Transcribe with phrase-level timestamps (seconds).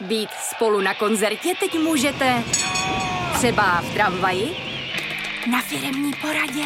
[0.00, 2.42] Být spolu na koncertě teď můžete
[3.34, 4.56] třeba v tramvaji,
[5.50, 6.62] na firemní poradě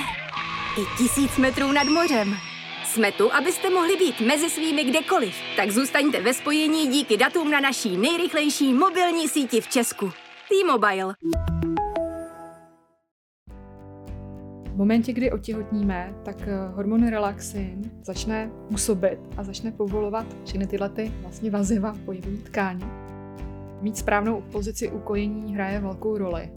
[0.79, 2.36] i tisíc metrů nad mořem.
[2.84, 7.60] Jsme tu, abyste mohli být mezi svými kdekoliv, tak zůstaňte ve spojení díky datům na
[7.60, 10.10] naší nejrychlejší mobilní síti v Česku.
[10.48, 11.14] T-Mobile.
[14.64, 20.88] V momentě, kdy otěhotníme, tak eh, hormon relaxin začne působit a začne povolovat všechny tyhle
[20.88, 23.09] ty vlastně vaziva pohybové tkáně.
[23.80, 26.50] Mít správnou pozici u kojení hraje velkou roli.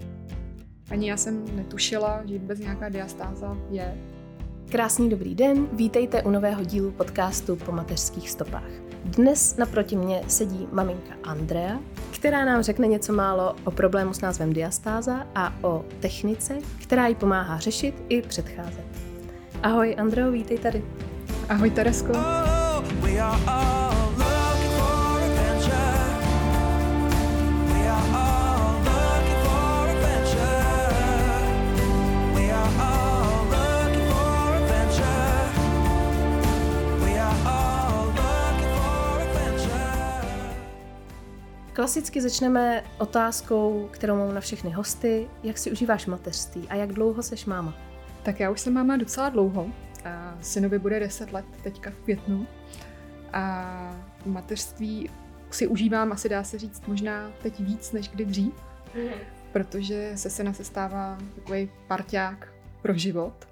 [0.92, 3.98] Ani já jsem netušila, že vůbec nějaká diastáza je.
[4.72, 8.70] Krásný dobrý den, vítejte u nového dílu podcastu po mateřských stopách.
[9.06, 11.80] Dnes naproti mě sedí maminka Andrea,
[12.12, 17.16] která nám řekne něco málo o problému s názvem diastáza a o technice, která jí
[17.16, 18.86] pomáhá řešit i předcházet.
[19.64, 20.84] Ahoj Andreo, vítej tady.
[21.50, 22.12] Ahoj Teresko.
[22.12, 24.03] Oh,
[41.74, 45.28] Klasicky začneme otázkou, kterou mám na všechny hosty.
[45.44, 47.74] Jak si užíváš mateřství a jak dlouho seš máma?
[48.24, 49.68] Tak já už jsem máma docela dlouho.
[50.42, 52.48] Synovi bude 10 let teďka v květnu.
[53.34, 55.10] A mateřství
[55.52, 58.54] si užívám, asi dá se říct, možná teď víc než kdy dřív,
[59.52, 63.48] protože se syna se stává takový parťák pro život.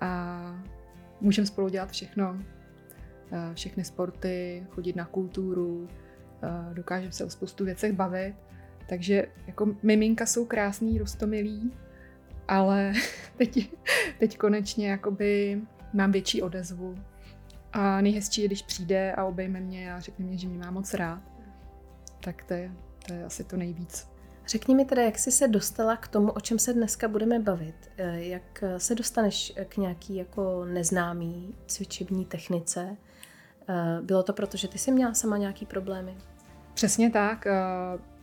[0.00, 0.40] A
[1.20, 2.38] můžeme spolu dělat všechno,
[3.54, 5.88] všechny sporty, chodit na kulturu,
[6.72, 8.34] dokážeme se o spoustu věcech bavit.
[8.88, 11.72] Takže jako miminka jsou krásný, rostomilí,
[12.48, 12.92] ale
[13.36, 13.70] teď,
[14.18, 15.60] teď konečně jakoby
[15.92, 16.94] mám větší odezvu.
[17.72, 20.94] A nejhezčí je, když přijde a obejme mě a řekne mě, že mě má moc
[20.94, 21.22] rád.
[22.24, 22.72] Tak to je,
[23.06, 24.08] to je asi to nejvíc.
[24.48, 27.90] Řekni mi teda, jak jsi se dostala k tomu, o čem se dneska budeme bavit.
[27.96, 32.96] Eh, jak se dostaneš k nějaký jako neznámý cvičební technice?
[33.68, 36.16] Eh, bylo to proto, že ty jsi měla sama nějaký problémy?
[36.80, 37.46] Přesně tak.
[37.46, 37.52] Eh,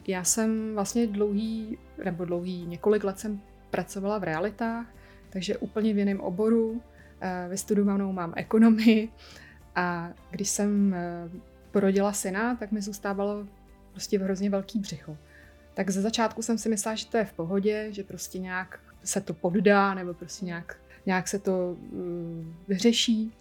[0.07, 4.85] já jsem vlastně dlouhý, nebo dlouhý, několik let jsem pracovala v realitách,
[5.29, 6.81] takže úplně v jiném oboru.
[7.21, 9.09] Eh, vystudovanou mám ekonomii
[9.75, 11.29] a když jsem eh,
[11.71, 13.47] porodila syna, tak mi zůstávalo
[13.91, 15.17] prostě hrozně velký břicho.
[15.73, 19.21] Tak ze začátku jsem si myslela, že to je v pohodě, že prostě nějak se
[19.21, 23.33] to poddá, nebo prostě nějak, nějak se to uh, vyřeší.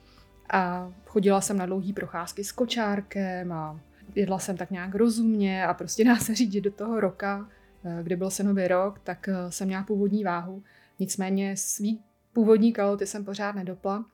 [0.50, 3.80] A chodila jsem na dlouhé procházky s kočárkem a
[4.16, 7.48] jedla jsem tak nějak rozumně a prostě dá se že do toho roka,
[7.84, 10.62] eh, kdy byl synový rok, tak eh, jsem měla původní váhu.
[10.98, 14.04] Nicméně svý původní kaloty jsem pořád nedopla.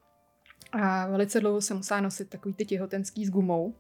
[0.73, 3.75] A velice dlouho jsem musela nosit takový ty těhotenský s gumou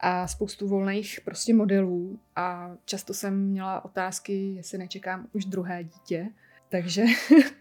[0.00, 6.28] a spoustu volných prostě modelů a často jsem měla otázky, jestli nečekám už druhé dítě.
[6.68, 7.04] Takže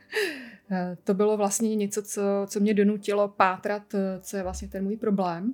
[0.72, 3.84] eh, to bylo vlastně něco, co, co mě donutilo pátrat,
[4.22, 5.54] co je vlastně ten můj problém.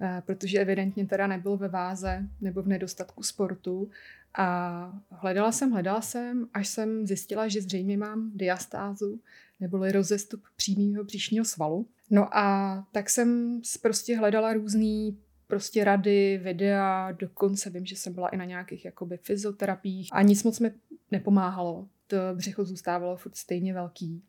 [0.00, 3.90] Eh, protože evidentně teda nebyl ve váze nebo v nedostatku sportu.
[4.34, 9.20] A hledala jsem, hledala jsem, až jsem zjistila, že zřejmě mám diastázu,
[9.60, 11.86] neboli rozestup přímého příšního svalu.
[12.10, 18.28] No a tak jsem prostě hledala různý prostě rady, videa, dokonce vím, že jsem byla
[18.28, 20.72] i na nějakých jakoby fyzioterapiích a nic moc mi
[21.10, 21.88] nepomáhalo.
[22.06, 24.22] To břicho zůstávalo furt stejně velký.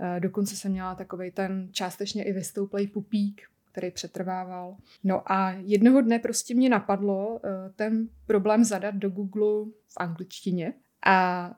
[0.00, 3.42] Eh, dokonce jsem měla takový ten částečně i vystouplej pupík,
[3.72, 4.76] který přetrvával.
[5.04, 10.74] No a jednoho dne prostě mě napadlo eh, ten problém zadat do Google v angličtině
[11.06, 11.50] a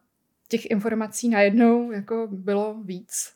[0.49, 3.33] těch informací najednou jako bylo víc.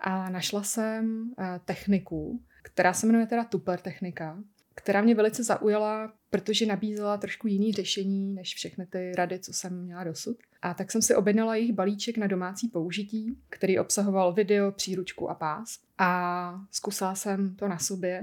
[0.00, 4.38] A našla jsem eh, techniku, která se jmenuje teda Tupper technika,
[4.74, 9.82] která mě velice zaujala, protože nabízela trošku jiný řešení než všechny ty rady, co jsem
[9.82, 10.36] měla dosud.
[10.66, 15.34] A tak jsem si objednala jejich balíček na domácí použití, který obsahoval video, příručku a
[15.34, 15.78] pás.
[15.98, 18.22] A zkusila jsem to na sobě.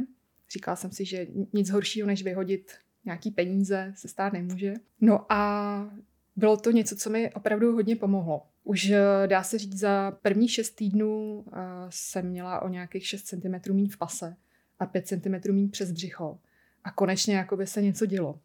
[0.51, 2.71] Říkala jsem si, že nic horšího, než vyhodit
[3.05, 4.73] nějaký peníze, se stát nemůže.
[5.01, 5.95] No a
[6.35, 8.45] bylo to něco, co mi opravdu hodně pomohlo.
[8.63, 11.53] Už eh, dá se říct, za první šest týdnů uh,
[11.89, 14.35] jsem měla o nějakých 6 cm míň v pase
[14.79, 16.39] a 5 cm míň přes břicho.
[16.83, 18.39] A konečně jako by se něco dělo.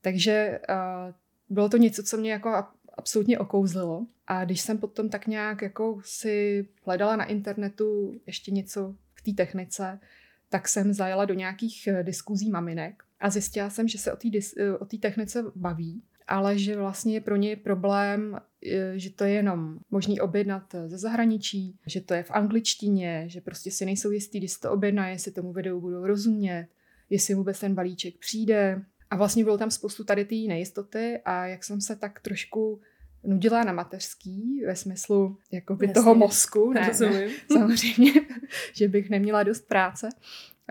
[0.00, 1.14] Takže uh,
[1.48, 2.64] bylo to něco, co mě jako
[2.94, 4.06] absolutně okouzlilo.
[4.26, 9.32] A když jsem potom tak nějak jako si hledala na internetu ještě něco k té
[9.32, 10.00] technice,
[10.48, 14.28] tak jsem zajela do nějakých eh, diskuzí maminek a zjistila jsem, že se o té
[14.58, 19.30] eh, o technice baví, ale že vlastně je pro ně problém, eh, že to je
[19.30, 24.38] jenom možný objednat ze zahraničí, že to je v angličtině, že prostě si nejsou jistý,
[24.38, 26.68] když to objedná, jestli tomu videu budou rozumět,
[27.10, 28.82] jestli vůbec ten balíček přijde.
[29.14, 32.80] A vlastně bylo tam spoustu tady té nejistoty a jak jsem se tak trošku
[33.24, 38.12] nudila na mateřský ve smyslu jako by toho mozku, ne, ne, samozřejmě,
[38.72, 40.08] že bych neměla dost práce,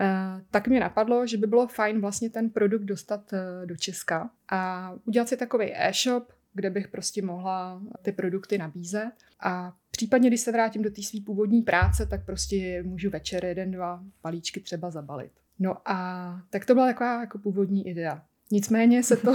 [0.00, 4.30] Uh, tak mě napadlo, že by bylo fajn vlastně ten produkt dostat uh, do Česka
[4.48, 9.12] a udělat si takový e-shop, kde bych prostě mohla ty produkty nabízet.
[9.40, 13.70] A případně, když se vrátím do té své původní práce, tak prostě můžu večer jeden,
[13.70, 15.32] dva balíčky třeba zabalit.
[15.58, 18.22] No a tak to byla taková jako původní idea.
[18.50, 19.34] Nicméně se to...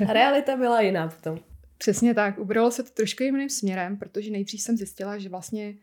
[0.12, 1.38] Realita byla jiná potom.
[1.78, 5.74] Přesně tak, ubralo se to trošku jiným směrem, protože nejdřív jsem zjistila, že vlastně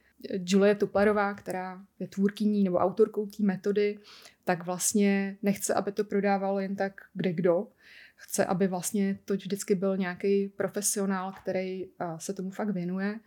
[0.46, 4.00] Julie Tuplerová, která je tvůrkyní nebo autorkou té metody,
[4.44, 7.68] tak vlastně nechce, aby to prodávalo jen tak kde kdo.
[8.16, 11.86] Chce, aby vlastně to vždycky byl nějaký profesionál, který
[12.18, 13.20] se tomu fakt věnuje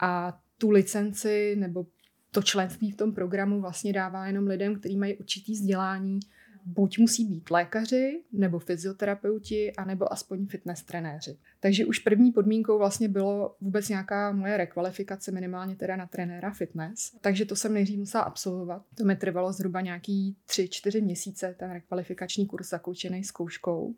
[0.00, 1.86] a tu licenci nebo
[2.30, 6.20] to členství v tom programu vlastně dává jenom lidem, kteří mají určitý vzdělání,
[6.64, 11.38] buď musí být lékaři, nebo fyzioterapeuti, anebo aspoň fitness trenéři.
[11.60, 17.12] Takže už první podmínkou vlastně bylo vůbec nějaká moje rekvalifikace, minimálně teda na trenéra fitness.
[17.20, 18.82] Takže to jsem nejdřív musela absolvovat.
[18.94, 23.94] To mi trvalo zhruba nějaký 3-4 měsíce, ten rekvalifikační kurz zakoučený zkouškou.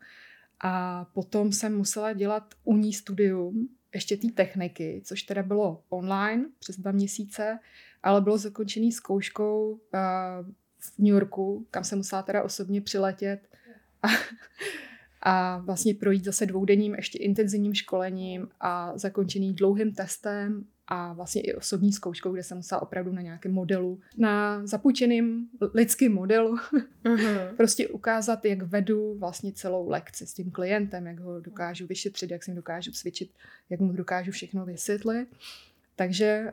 [0.61, 6.45] A potom jsem musela dělat u ní studium, ještě té techniky, což teda bylo online
[6.59, 7.59] přes dva měsíce,
[8.03, 9.81] ale bylo zakončený zkouškou uh,
[10.91, 13.41] v New Yorku, kam jsem musela teda osobně přiletět
[14.03, 14.09] a,
[15.23, 21.55] a vlastně projít zase dvoudenním ještě intenzivním školením a zakončený dlouhým testem a vlastně i
[21.55, 26.57] osobní zkouškou, kde jsem musela opravdu na nějakém modelu, na zapůjčeným lidským modelu,
[27.05, 27.55] uh-huh.
[27.57, 32.45] prostě ukázat, jak vedu vlastně celou lekci s tím klientem, jak ho dokážu vyšetřit, jak
[32.45, 33.31] si dokážu cvičit,
[33.71, 35.29] jak mu dokážu všechno vysvětlit.
[35.97, 36.53] Takže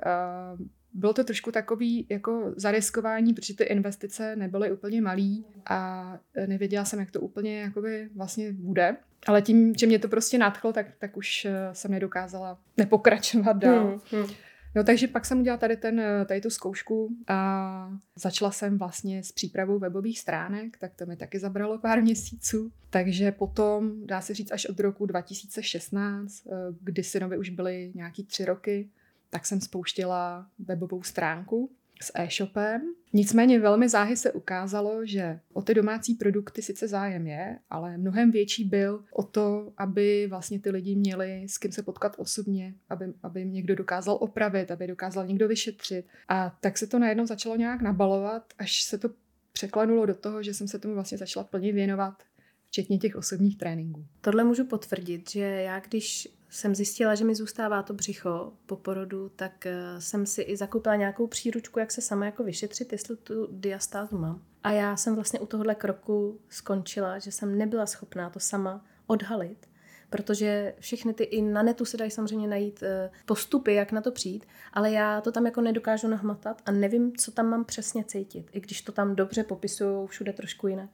[0.60, 6.86] uh, bylo to trošku takový jako zariskování, protože ty investice nebyly úplně malý a nevěděla
[6.86, 8.98] jsem, jak to úplně jakoby vlastně bude.
[9.28, 14.00] Ale tím, že mě to prostě nadchlo, tak, tak už eh, jsem nedokázala nepokračovat dál.
[14.12, 14.34] Hmm, hmm.
[14.76, 19.24] No, takže pak jsem udělala tady, ten, eh, tady tu zkoušku a začala jsem vlastně
[19.24, 22.72] s přípravou webových stránek, tak to mi taky zabralo pár měsíců.
[22.90, 26.52] Takže potom, dá se říct, až od roku 2016, eh,
[26.82, 28.90] kdy synovi už byly nějaký tři roky,
[29.31, 31.69] tak jsem spouštila webovou stránku
[32.01, 32.81] s e-shopem.
[33.13, 38.31] Nicméně velmi záhy se ukázalo, že o ty domácí produkty sice zájem je, ale mnohem
[38.31, 43.06] větší byl o to, aby vlastně ty lidi měli s kým se potkat osobně, aby,
[43.24, 46.06] aby jim někdo dokázal opravit, aby dokázal někdo vyšetřit.
[46.28, 49.10] A tak se to najednou začalo nějak nabalovat, až se to
[49.54, 52.24] překlenulo do toho, že jsem se tomu vlastně začala plně věnovat,
[52.68, 54.06] včetně těch osobních tréninků.
[54.22, 59.31] Tohle můžu potvrdit, že já když jsem zjistila, že mi zůstává to břicho po porodu,
[59.36, 63.48] tak eh, jsem si i zakoupila nějakou příručku, jak se sama jako vyšetřit, jestli tu
[63.51, 64.42] diastázu mám.
[64.63, 69.69] A já jsem vlastně u tohohle kroku skončila, že jsem nebyla schopná to sama odhalit,
[70.09, 74.12] protože všechny ty, i na netu se dají samozřejmě najít eh, postupy, jak na to
[74.12, 78.50] přijít, ale já to tam jako nedokážu nahmatat a nevím, co tam mám přesně cítit,
[78.51, 80.89] i když to tam dobře popisují všude trošku jinak.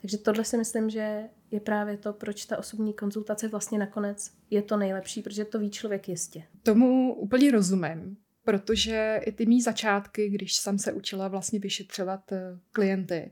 [0.00, 4.62] Takže tohle si myslím, že je právě to, proč ta osobní konzultace vlastně nakonec je
[4.62, 6.42] to nejlepší, protože to ví člověk jistě.
[6.62, 12.58] Tomu úplně rozumím, protože i ty mý začátky, když jsem se učila vlastně vyšetřovat eh,
[12.72, 13.30] klienty,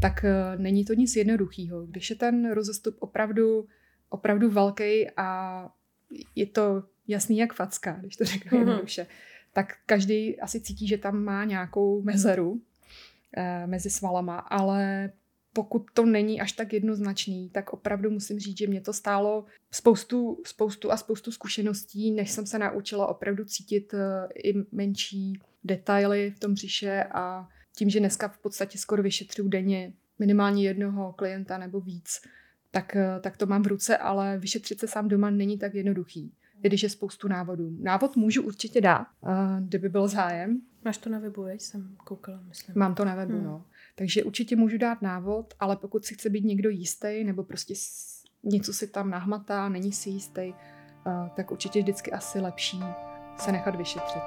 [0.00, 1.86] tak eh, není to nic jednoduchého.
[1.86, 3.66] Když je ten rozestup opravdu,
[4.08, 5.68] opravdu velký a
[6.34, 8.60] je to jasný jak facka, když to řeknu mm-hmm.
[8.60, 9.06] jednoduše,
[9.52, 12.60] tak každý asi cítí, že tam má nějakou mezeru
[13.36, 15.12] eh, mezi svalama, ale
[15.56, 20.42] pokud to není až tak jednoznačný, tak opravdu musím říct, že mě to stálo spoustu,
[20.46, 26.40] spoustu a spoustu zkušeností, než jsem se naučila opravdu cítit eh, i menší detaily v
[26.40, 31.80] tom břiše a tím, že dneska v podstatě skoro vyšetřuju denně minimálně jednoho klienta nebo
[31.80, 32.20] víc,
[32.70, 36.32] tak, eh, tak to mám v ruce, ale vyšetřit se sám doma není tak jednoduchý,
[36.62, 37.76] i když je spoustu návodů.
[37.80, 40.60] Návod můžu určitě dát, eh, kdyby byl zájem.
[40.84, 42.74] Máš to na webu, jsem koukala, myslím.
[42.78, 43.44] Mám to na webu, hmm.
[43.44, 43.64] no.
[43.98, 47.74] Takže určitě můžu dát návod, ale pokud si chce být někdo jistý nebo prostě
[48.44, 50.52] něco si tam nahmatá, není si jistý,
[51.36, 52.80] tak určitě vždycky asi lepší
[53.38, 54.22] se nechat vyšetřit.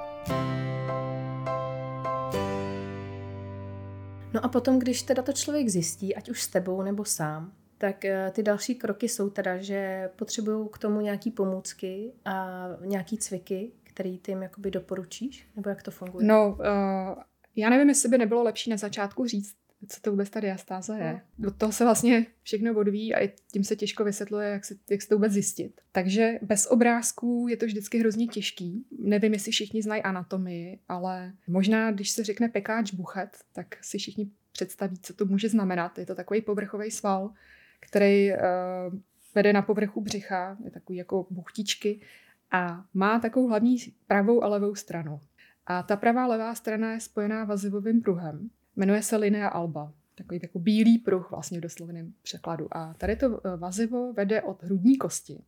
[4.34, 8.04] No a potom, když teda to člověk zjistí, ať už s tebou nebo sám, tak
[8.04, 13.72] eh, ty další kroky jsou teda, že potřebují k tomu nějaký pomůcky a nějaký cviky,
[13.82, 15.48] který ty jim jakoby doporučíš?
[15.56, 16.26] Nebo jak to funguje?
[16.26, 17.22] No, uh,
[17.60, 19.54] já nevím, jestli by nebylo lepší na začátku říct,
[19.88, 21.20] co to vůbec ta diastáza je.
[21.38, 21.48] No.
[21.48, 25.08] Od toho se vlastně všechno odvíjí a tím se těžko vysvětluje, jak se, jak se
[25.08, 25.80] to vůbec zjistit.
[25.92, 28.84] Takže bez obrázků je to vždycky hrozně těžký.
[28.98, 34.30] Nevím, jestli všichni znají anatomii, ale možná, když se řekne pekáč buchet, tak si všichni
[34.52, 35.98] představí, co to může znamenat.
[35.98, 37.32] Je to takový povrchový sval,
[37.80, 38.38] který uh,
[39.34, 42.00] vede na povrchu břicha, je takový jako buchtičky
[42.50, 43.76] a má takovou hlavní
[44.06, 45.20] pravou a levou stranu.
[45.70, 48.50] A ta pravá levá strana je spojená vazivovým pruhem.
[48.76, 49.92] Jmenuje se linea alba.
[50.14, 52.68] Takový jako bílý pruh vlastně v doslovném překladu.
[52.70, 55.42] A tady to eh, vazivo vede od hrudní kosti,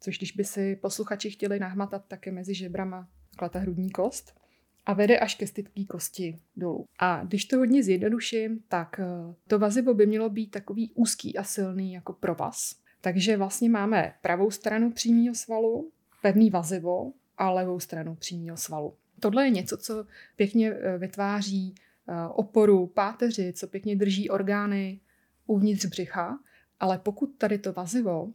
[0.00, 4.40] což když by si posluchači chtěli nahmatat, tak je mezi žebrama takhle ta hrudní kost
[4.86, 6.84] a vede až ke stytký kosti dolů.
[6.98, 11.44] A když to hodně zjednoduším, tak eh, to vazivo by mělo být takový úzký a
[11.44, 12.76] silný jako provaz.
[13.00, 15.90] Takže vlastně máme pravou stranu přímého svalu,
[16.22, 18.94] pevný vazivo a levou stranu přímého svalu.
[19.20, 20.06] Tohle je něco, co
[20.36, 21.74] pěkně eh, vytváří
[22.08, 25.00] eh, oporu páteři, co pěkně drží orgány
[25.46, 26.38] uvnitř břicha,
[26.80, 28.32] ale pokud tady to vazivo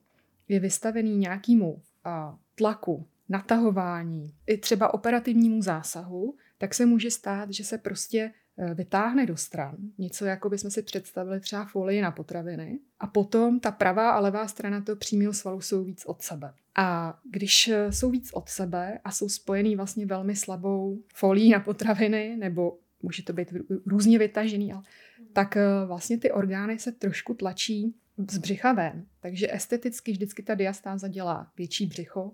[0.47, 1.81] je vystavený nějakému
[2.55, 8.40] tlaku, natahování, i třeba operativnímu zásahu, tak se může stát, že se prostě eh,
[8.73, 13.71] vytáhne do stran, něco jako bychom si představili třeba folii na potraviny a potom ta
[13.71, 16.53] pravá a levá strana toho přímého svalu jsou víc od sebe.
[16.75, 21.59] A když eh, jsou víc od sebe a jsou spojený vlastně velmi slabou folií na
[21.59, 23.53] potraviny, nebo může to být
[23.85, 24.83] různě vytažený, ale
[25.33, 27.95] tak eh, vlastně ty orgány se trošku tlačí
[28.31, 29.05] z břicha ven.
[29.19, 32.31] Takže esteticky vždycky ta diastáza dělá větší břicho,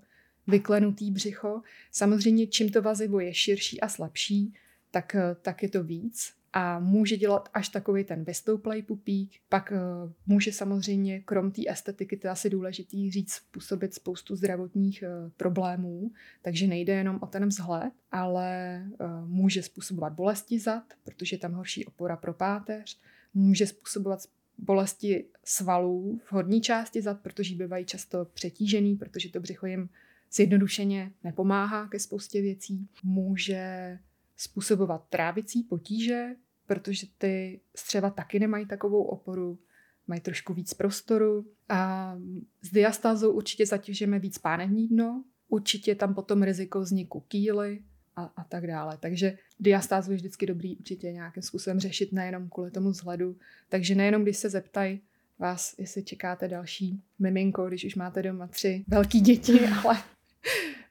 [0.48, 1.62] vyklenutý břicho.
[1.92, 4.54] Samozřejmě, čím to vazivo je širší a slabší,
[4.98, 9.32] tak, eh, tak je to víc a může dělat až takový ten vystouplej pupík.
[9.50, 15.04] Pak uh, může samozřejmě, krom té estetiky, to je asi důležitý říct, působit spoustu zdravotních
[15.04, 16.12] uh, problémů,
[16.42, 21.54] takže nejde jenom o ten vzhled, ale uh, může způsobovat bolesti zad, protože je tam
[21.54, 23.00] horší opora pro páteř,
[23.34, 24.20] může způsobovat
[24.58, 29.90] bolesti svalů v horní části zad, protože bývají často přetížený, protože to břicho jim
[30.32, 32.88] zjednodušeně nepomáhá ke spoustě věcí.
[33.04, 34.00] Může
[34.38, 36.36] způsobovat trávicí potíže,
[36.68, 39.60] protože ty střeva taky nemají takovou oporu,
[40.08, 41.46] mají trošku víc prostoru.
[41.70, 42.14] A
[42.62, 47.84] s diastázou určitě zatěžeme víc pánevní dno, určitě tam potom riziko vzniku kýly
[48.16, 48.98] a, a tak dále.
[48.98, 53.38] Takže diastázu je vždycky dobrý určitě nějakým způsobem řešit nejenom kvůli tomu vzhledu.
[53.70, 55.02] Takže nejenom když se zeptají
[55.40, 60.04] vás, jestli čekáte další miminko, když už máte doma tři velký děti, ale,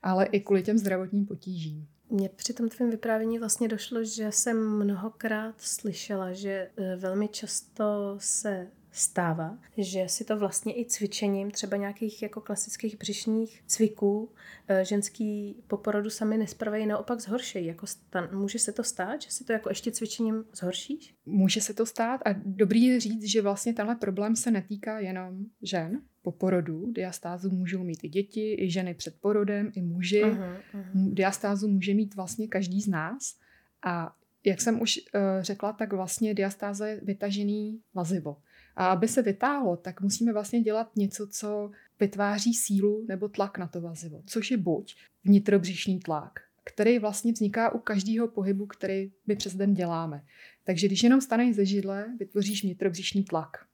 [0.02, 1.88] ale i kvůli těm zdravotním potížím.
[2.10, 8.16] Mně při tom tvém vyprávění vlastně došlo, že jsem mnohokrát slyšela, že e, velmi často
[8.18, 14.32] se stává, že si to vlastně i cvičením třeba nějakých jako klasických břišních cviků
[14.68, 17.66] e, ženský po porodu sami nespravají, naopak zhoršejí.
[17.66, 21.14] Jako stan- může se to stát, že si to jako ještě cvičením zhoršíš?
[21.26, 25.44] Může se to stát a dobrý je říct, že vlastně tenhle problém se netýká jenom
[25.62, 26.92] žen, po porodu.
[26.92, 30.22] Diastázu můžou mít i děti, i ženy před porodem, i muži.
[30.24, 31.14] Uh-huh, uh-huh.
[31.14, 33.38] Diastázu může mít vlastně každý z nás.
[33.84, 38.36] A jak jsem už uh, řekla, tak vlastně diastáza je vytažený vazivo.
[38.76, 43.66] A aby se vytáhlo, tak musíme vlastně dělat něco, co vytváří sílu nebo tlak na
[43.66, 49.36] to vazivo, což je buď vnitrobřišní tlak, který vlastně vzniká u každého pohybu, který my
[49.36, 50.24] přes den děláme.
[50.64, 53.66] Takže když jenom staneš ze židle, vytvoříš vnitrobřišní tlak.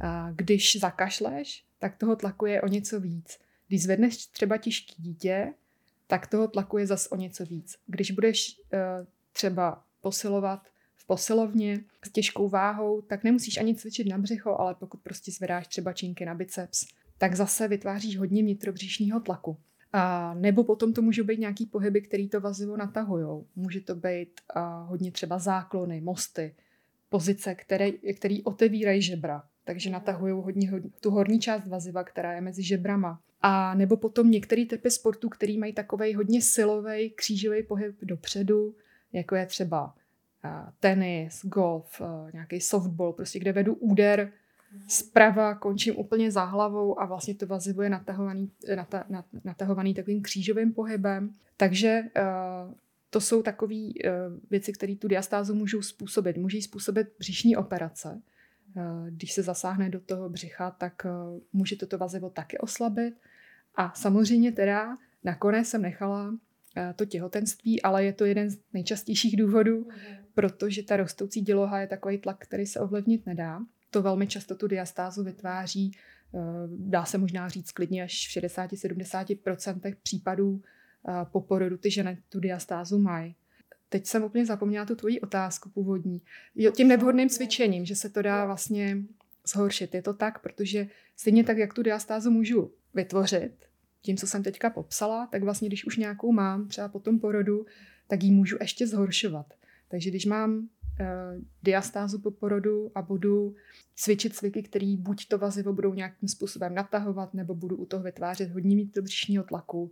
[0.00, 3.38] A když zakašleš, tak toho tlaku je o něco víc.
[3.68, 5.54] Když zvedneš třeba těžký dítě,
[6.06, 7.76] tak toho tlaku je zas o něco víc.
[7.86, 10.68] Když budeš uh, třeba posilovat
[11.08, 15.92] posilovně s těžkou váhou, tak nemusíš ani cvičit na břicho, ale pokud prostě zvedáš třeba
[15.92, 16.86] činky na biceps,
[17.18, 19.56] tak zase vytváříš hodně vnitrobříšního tlaku.
[19.92, 23.46] A nebo potom to můžou být nějaký pohyby, který to vazivo natahujou.
[23.56, 26.54] Může to být uh, hodně třeba záklony, mosty,
[27.08, 32.62] pozice, které, které otevírají žebra takže natahují hodně, tu horní část vaziva, která je mezi
[32.62, 33.20] žebrama.
[33.40, 38.74] A nebo potom některé typy sportů, který mají takový hodně silový křížový pohyb dopředu,
[39.12, 39.94] jako je třeba
[40.80, 44.32] tenis, golf, uh, nějaký softball, prostě kde vedu úder
[44.88, 50.22] zprava, končím úplně za hlavou a vlastně to vazivo je natahovaný, nata, nat, natahovaný takovým
[50.22, 51.32] křížovým pohybem.
[51.56, 52.74] Takže uh,
[53.10, 53.88] to jsou takové
[54.50, 56.36] věci, které tu diastázu můžou způsobit.
[56.36, 58.22] Můžou způsobit břišní operace,
[58.76, 61.10] Eh, když se zasáhne do toho břicha, tak eh,
[61.52, 63.14] může toto vazivo taky oslabit.
[63.74, 66.34] A samozřejmě teda nakonec jsem nechala
[66.76, 70.16] eh, to těhotenství, ale je to jeden z nejčastějších důvodů, mhm.
[70.38, 73.60] Protože ta rostoucí děloha je takový tlak, který se ovlivnit nedá.
[73.90, 75.92] To velmi často tu diastázu vytváří,
[76.68, 80.62] dá se možná říct klidně až v 60-70% případů
[81.32, 83.34] po porodu ty ženy tu diastázu mají.
[83.88, 86.22] Teď jsem úplně zapomněla tu tvoji otázku původní.
[86.54, 88.98] Jo, tím nevhodným cvičením, že se to dá vlastně
[89.48, 89.94] zhoršit.
[89.94, 93.52] Je to tak, protože stejně tak, jak tu diastázu můžu vytvořit,
[94.02, 97.66] tím, co jsem teďka popsala, tak vlastně, když už nějakou mám, třeba po tom porodu,
[98.08, 99.57] tak ji můžu ještě zhoršovat.
[99.88, 100.68] Takže když mám
[101.62, 103.54] diastázu po porodu a budu
[103.96, 108.50] cvičit cviky, které buď to vazivo budou nějakým způsobem natahovat, nebo budu u toho vytvářet
[108.50, 109.90] hodně mít do břišního tlaku,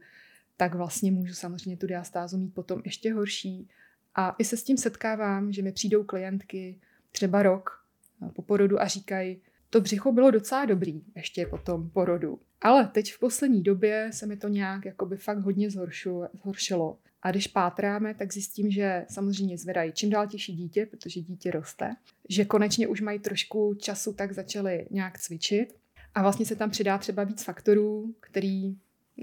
[0.56, 3.68] tak vlastně můžu samozřejmě tu diastázu mít potom ještě horší.
[4.14, 6.80] A i se s tím setkávám, že mi přijdou klientky
[7.12, 7.70] třeba rok
[8.34, 12.40] po porodu a říkají, to břicho bylo docela dobrý ještě po tom porodu.
[12.60, 16.98] Ale teď v poslední době se mi to nějak jakoby fakt hodně zhoršilo.
[17.26, 21.90] A když pátráme, tak zjistím, že samozřejmě zvedají čím dál těžší dítě, protože dítě roste,
[22.28, 25.74] že konečně už mají trošku času, tak začali nějak cvičit.
[26.14, 28.76] A vlastně se tam přidá třeba víc faktorů, který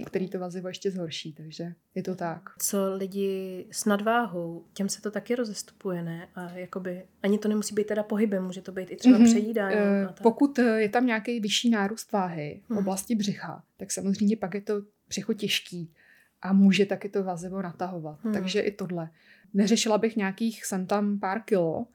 [0.05, 2.50] který to vazivo ještě zhorší, takže je to tak.
[2.60, 6.29] Co lidi s nadváhou, těm se to taky rozestupuje, ne?
[6.36, 9.25] A jakoby, ani to nemusí být teda pohybem, může to být i třeba mm-hmm.
[9.25, 9.75] přejídání.
[9.75, 12.77] Uh, pokud eh, je tam nějaký vyšší nárůst váhy v hmm.
[12.77, 15.93] oblasti břicha, tak samozřejmě pak je to břicho těžký
[16.43, 18.23] a může taky to vazivo natahovat.
[18.23, 18.33] Hmm.
[18.33, 19.09] Takže i tohle.
[19.53, 21.88] Neřešila bych nějakých sem tam pár kilo,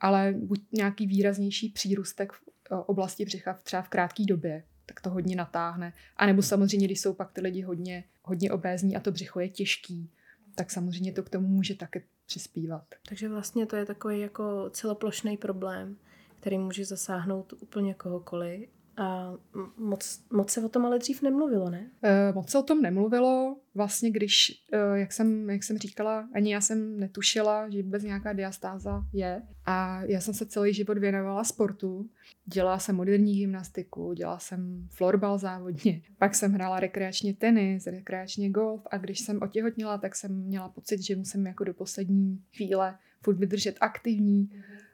[0.00, 5.10] ale buď nějaký výraznější přírůstek v eh, oblasti břicha třeba v krátké době, tak to
[5.10, 5.92] hodně natáhne.
[6.16, 9.48] A nebo samozřejmě, když jsou pak ty lidi hodně, hodně obézní a to břicho je
[9.48, 10.10] těžký,
[10.54, 12.84] tak samozřejmě to k tomu může také přispívat.
[13.08, 15.96] Takže vlastně to je takový jako celoplošný problém,
[16.40, 19.34] který může zasáhnout úplně kohokoliv a
[19.76, 21.90] moc, moc se o tom ale dřív nemluvilo, ne?
[22.02, 23.56] E, moc se o tom nemluvilo.
[23.74, 28.32] Vlastně když, e, jak, jsem, jak jsem říkala, ani já jsem netušila, že vůbec nějaká
[28.32, 29.42] diastáza je.
[29.66, 32.10] A já jsem se celý život věnovala sportu.
[32.46, 36.02] Dělala jsem moderní gymnastiku, dělala jsem florbal závodně.
[36.18, 41.02] Pak jsem hrála rekreačně tenis, rekreačně golf a když jsem otěhotnila, tak jsem měla pocit,
[41.02, 44.50] že musím jako do poslední chvíle furt vydržet aktivní.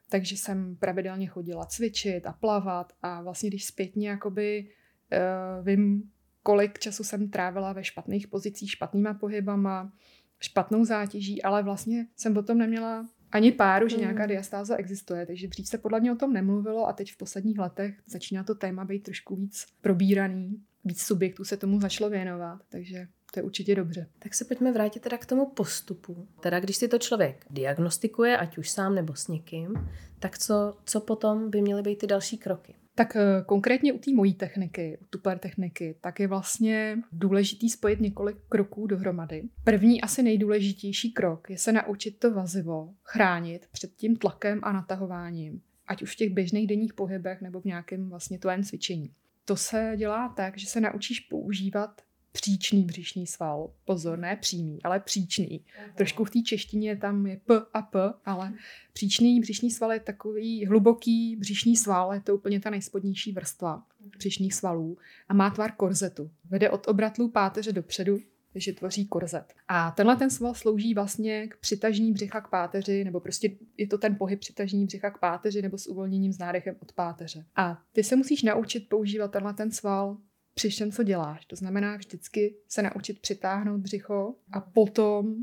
[0.08, 4.70] Takže jsem pravidelně chodila cvičit a plavat a vlastně když zpětně jakoby
[5.12, 6.10] uh, vím,
[6.42, 9.92] kolik času jsem trávila ve špatných pozicích, špatnýma pohybama,
[10.40, 14.28] špatnou zátěží, ale vlastně jsem o tom neměla ani páru, že nějaká mm.
[14.28, 17.94] diastáza existuje, takže dřív se podle mě o tom nemluvilo a teď v posledních letech
[18.06, 23.40] začíná to téma být trošku víc probíraný, víc subjektů se tomu začalo věnovat, takže to
[23.40, 24.06] je určitě dobře.
[24.18, 26.28] Tak se pojďme vrátit teda k tomu postupu.
[26.40, 29.74] Teda když si to člověk diagnostikuje, ať už sám nebo s někým,
[30.18, 32.74] tak co, co potom by měly být ty další kroky?
[32.94, 38.00] Tak uh, konkrétně u té mojí techniky, u tupler techniky, tak je vlastně důležitý spojit
[38.00, 39.42] několik kroků dohromady.
[39.64, 45.60] První asi nejdůležitější krok je se naučit to vazivo chránit před tím tlakem a natahováním,
[45.86, 49.10] ať už v těch běžných denních pohybech nebo v nějakém vlastně tvém cvičení.
[49.44, 53.70] To se dělá tak, že se naučíš používat příčný břišní sval.
[53.84, 55.64] Pozor, ne přímý, ale příčný.
[55.78, 55.92] Aha.
[55.96, 58.54] Trošku v té češtině tam je P a P, ale
[58.92, 63.82] příčný břišní sval je takový hluboký břišní sval, je to úplně ta nejspodnější vrstva
[64.18, 66.30] břišních svalů a má tvar korzetu.
[66.50, 68.18] Vede od obratlů páteře dopředu,
[68.52, 69.54] takže tvoří korzet.
[69.68, 73.98] A tenhle ten sval slouží vlastně k přitažení břicha k páteři, nebo prostě je to
[73.98, 77.44] ten pohyb přitažení břicha k páteři nebo s uvolněním s nádechem od páteře.
[77.56, 80.16] A ty se musíš naučit používat tenhle ten sval
[80.58, 81.44] při všem, co děláš.
[81.44, 85.36] To znamená vždycky se naučit přitáhnout břicho a potom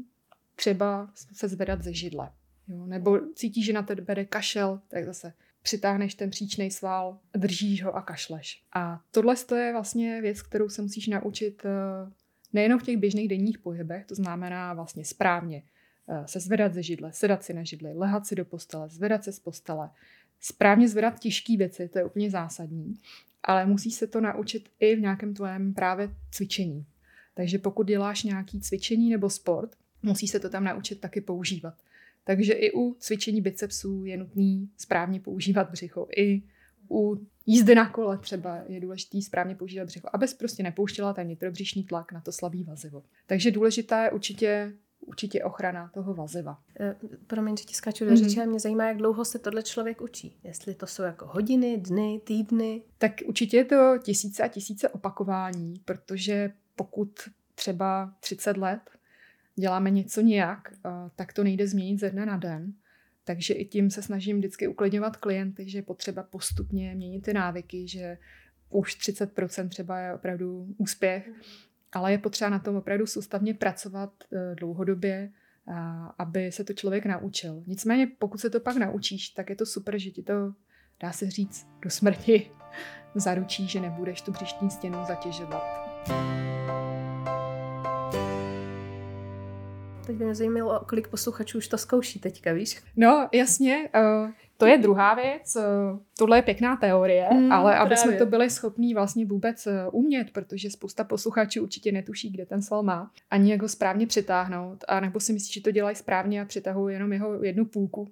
[0.56, 2.32] třeba se zvedat ze židle.
[2.68, 2.86] Jo?
[2.86, 7.96] Nebo cítíš, že na tebe jde kašel, tak zase přitáhneš ten příčný sval, držíš ho
[7.96, 8.64] a kašleš.
[8.74, 12.12] A tohle je vlastně věc, kterou se musíš naučit eh,
[12.54, 15.64] nejenom v těch běžných denních pohybech, to znamená vlastně správně
[16.08, 19.32] eh, se zvedat ze židle, sedat si na židli, lehat si do postele, zvedat se
[19.32, 19.90] z postele,
[20.40, 22.96] správně zvedat těžké věci, to je úplně zásadní
[23.46, 26.86] ale musíš se to naučit i v nějakém tvém právě cvičení.
[27.34, 31.74] Takže pokud děláš nějaký cvičení nebo sport, musíš se to tam naučit taky používat.
[32.24, 36.08] Takže i u cvičení bicepsů je nutný správně používat břicho.
[36.18, 36.42] I
[36.90, 41.84] u jízdy na kole třeba je důležité správně používat břicho, abys prostě nepouštěla ten nitrobřišní
[41.84, 43.04] tlak na to slabý vazivo.
[43.28, 44.74] Takže důležitá je určitě
[45.06, 46.58] určitě ochrana toho vaziva.
[46.80, 46.96] E,
[47.28, 48.30] promiň, že ti skáču do mm-hmm.
[48.30, 50.38] řeči, mě zajímá, jak dlouho se tohle člověk učí.
[50.44, 52.82] Jestli to jsou jako hodiny, dny, týdny.
[52.98, 57.20] Tak určitě je to tisíce a tisíce opakování, protože pokud
[57.56, 58.80] třeba 30 let
[59.56, 62.74] děláme něco nějak, e, tak to nejde změnit ze dne na den.
[63.24, 67.88] Takže i tím se snažím vždycky uklidňovat klienty, že je potřeba postupně měnit ty návyky,
[67.88, 68.18] že
[68.70, 71.30] už 30% třeba je opravdu úspěch.
[71.96, 75.32] Ale je potřeba na tom opravdu soustavně pracovat eh, dlouhodobě,
[76.18, 77.64] aby se to člověk naučil.
[77.68, 80.54] Nicméně, pokud se to pak naučíš, tak je to super, že ti to,
[81.00, 82.52] dá se říct, do smrti
[83.16, 85.64] zaručí, že nebudeš tu břištní stěnu zatěžovat.
[90.08, 92.82] Tak by mě zajímalo, kolik posluchačů už to zkouší teďka, víš?
[92.96, 93.90] No, jasně.
[93.96, 95.58] Uh, to je druhá věc.
[96.18, 97.98] Tohle je pěkná teorie, mm, ale aby právě.
[97.98, 102.62] jsme to byli schopní vlastně vůbec uh, umět, protože spousta posluchačů určitě netuší, kde ten
[102.62, 106.42] sval má, ani jak ho správně přitáhnout, a nebo si myslí, že to dělají správně
[106.42, 108.08] a přitahují jenom jeho jednu půlku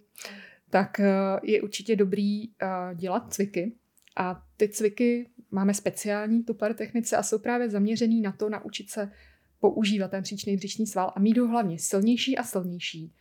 [0.73, 1.05] tak eh,
[1.43, 3.71] je určitě dobrý eh, dělat cviky.
[4.17, 9.11] A ty cviky máme speciální tupar technice a jsou právě zaměřený na to naučit se
[9.59, 13.13] používat ten příčný břišní sval a mít ho hlavně silnější a silnější,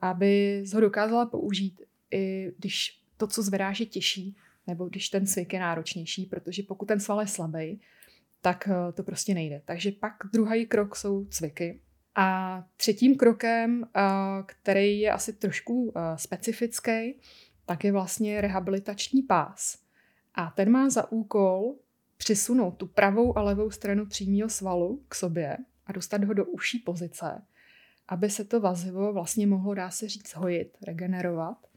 [0.00, 5.52] aby ho dokázala použít, i když to, co zvedáš, je těžší, nebo když ten cvik
[5.52, 7.80] je náročnější, protože pokud ten sval je slabý,
[8.40, 9.62] tak eh, to prostě nejde.
[9.64, 11.80] Takže pak druhý krok jsou cviky.
[12.14, 14.00] A třetím krokem, eh,
[14.46, 17.20] který je asi trošku eh, specifický,
[17.66, 19.78] tak je vlastně rehabilitační pás.
[20.34, 21.74] A ten má za úkol
[22.16, 26.78] přisunout tu pravou a levou stranu přímého svalu k sobě a dostat ho do užší
[26.78, 27.42] pozice,
[28.08, 31.69] aby se to vazivo vlastně mohlo, dá se říct, hojit, regenerovat.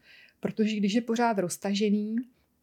[0.44, 2.16] Protože když je pořád roztažený,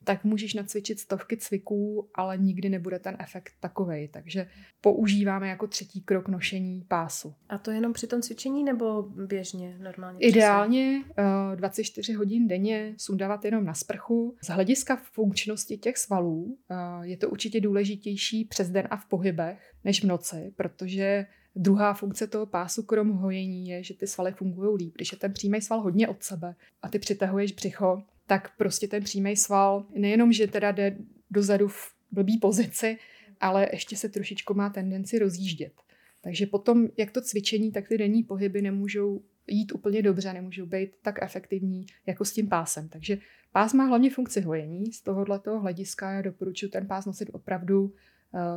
[0.03, 4.07] tak můžeš nacvičit stovky cviků, ale nikdy nebude ten efekt takovej.
[4.07, 4.47] Takže
[4.81, 7.33] používáme jako třetí krok nošení pásu.
[7.49, 10.19] A to jenom při tom cvičení nebo běžně, normálně?
[10.19, 11.03] Ideálně
[11.49, 14.35] uh, 24 hodin denně sundávat jenom na sprchu.
[14.43, 19.73] Z hlediska funkčnosti těch svalů uh, je to určitě důležitější přes den a v pohybech
[19.83, 24.77] než v noci, protože Druhá funkce toho pásu krom hojení je, že ty svaly fungují
[24.77, 24.93] líp.
[24.95, 29.03] Když je ten přímý sval hodně od sebe a ty přitahuješ břicho, tak prostě ten
[29.03, 30.97] přímý sval nejenom, že teda jde
[31.31, 32.97] dozadu v blbý pozici,
[33.39, 35.73] ale ještě se trošičku má tendenci rozjíždět.
[36.21, 40.91] Takže potom, jak to cvičení, tak ty denní pohyby nemůžou jít úplně dobře, nemůžou být
[41.01, 42.89] tak efektivní jako s tím pásem.
[42.89, 43.17] Takže
[43.51, 44.93] pás má hlavně funkci hojení.
[44.93, 47.91] Z tohohle hlediska já doporučuji ten pás nosit opravdu uh,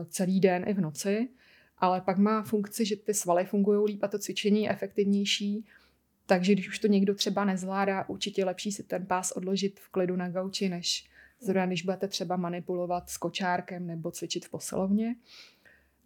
[0.08, 1.28] celý den i v noci,
[1.84, 5.64] ale pak má funkci, že ty svaly fungují líp a to cvičení je efektivnější
[6.26, 10.16] takže když už to někdo třeba nezvládá, určitě lepší si ten pás odložit v klidu
[10.16, 15.16] na gauči, než zrovna když budete třeba manipulovat s kočárkem nebo cvičit v posilovně.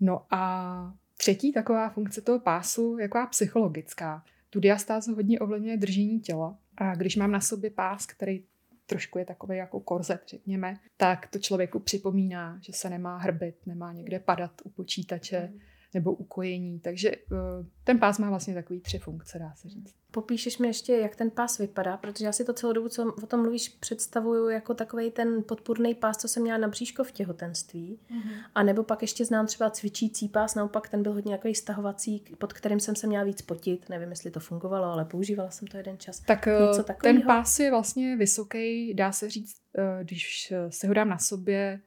[0.00, 4.24] No a třetí taková funkce toho pásu je taková psychologická.
[4.50, 6.58] Tu diastázu hodně ovlivňuje držení těla.
[6.76, 8.44] A když mám na sobě pás, který
[8.88, 13.92] trošku je takový jako korzet, řekněme, tak to člověku připomíná, že se nemá hrbit, nemá
[13.92, 15.60] někde padat u počítače, mm
[15.94, 16.80] nebo ukojení.
[16.80, 17.16] Takže eh,
[17.84, 19.94] ten pás má vlastně takový tři funkce, dá se říct.
[20.10, 23.26] Popíšeš mi ještě, jak ten pás vypadá, protože já si to celou dobu, co o
[23.26, 28.00] tom mluvíš, představuju jako takový ten podpůrný pás, co jsem měla na bříško v těhotenství.
[28.10, 28.32] Mm-hmm.
[28.54, 32.52] A nebo pak ještě znám třeba cvičící pás, naopak ten byl hodně takový stahovací, pod
[32.52, 33.88] kterým jsem se měla víc potit.
[33.88, 36.20] Nevím, jestli to fungovalo, ale používala jsem to jeden čas.
[36.20, 40.94] Tak eh, Něco ten pás je vlastně vysoký, dá se říct, eh, když se ho
[40.94, 41.80] dám na sobě,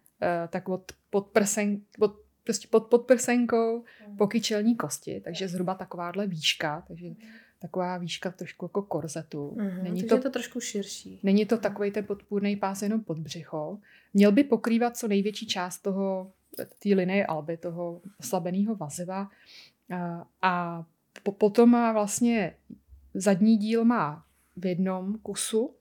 [0.50, 4.18] tak od podprsen, od prostě pod podprsenkou mm.
[4.18, 7.16] po kyčelní kosti, takže zhruba takováhle výška, takže mm.
[7.62, 9.56] taková výška trošku jako korzetu.
[9.58, 11.20] Mm-hmm, není to, je to trošku širší.
[11.24, 13.80] Není to takový ten podpůrný pás jenom pod břicho.
[14.14, 19.30] Měl by pokrývat co největší část toho, té linie alby, toho oslabeného vaziva.
[19.96, 20.86] A, a
[21.24, 22.56] po, potom má vlastně
[23.14, 24.26] zadní díl má
[24.58, 25.76] v jednom kusu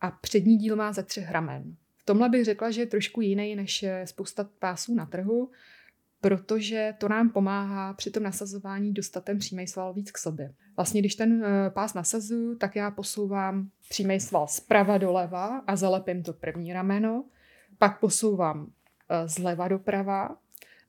[0.00, 1.76] a přední díl má ze třech ramen.
[1.96, 5.50] V tomhle bych řekla, že je trošku jiný než spousta pásů na trhu,
[6.22, 10.54] protože to nám pomáhá při tom nasazování dostat ten přímý sval víc k sobě.
[10.76, 16.22] Vlastně, když ten eh, pás nasazuju, tak já posouvám přímý sval zprava doleva a zalepím
[16.22, 17.24] to první rameno,
[17.78, 18.70] pak posouvám
[19.08, 20.36] eh, zleva doprava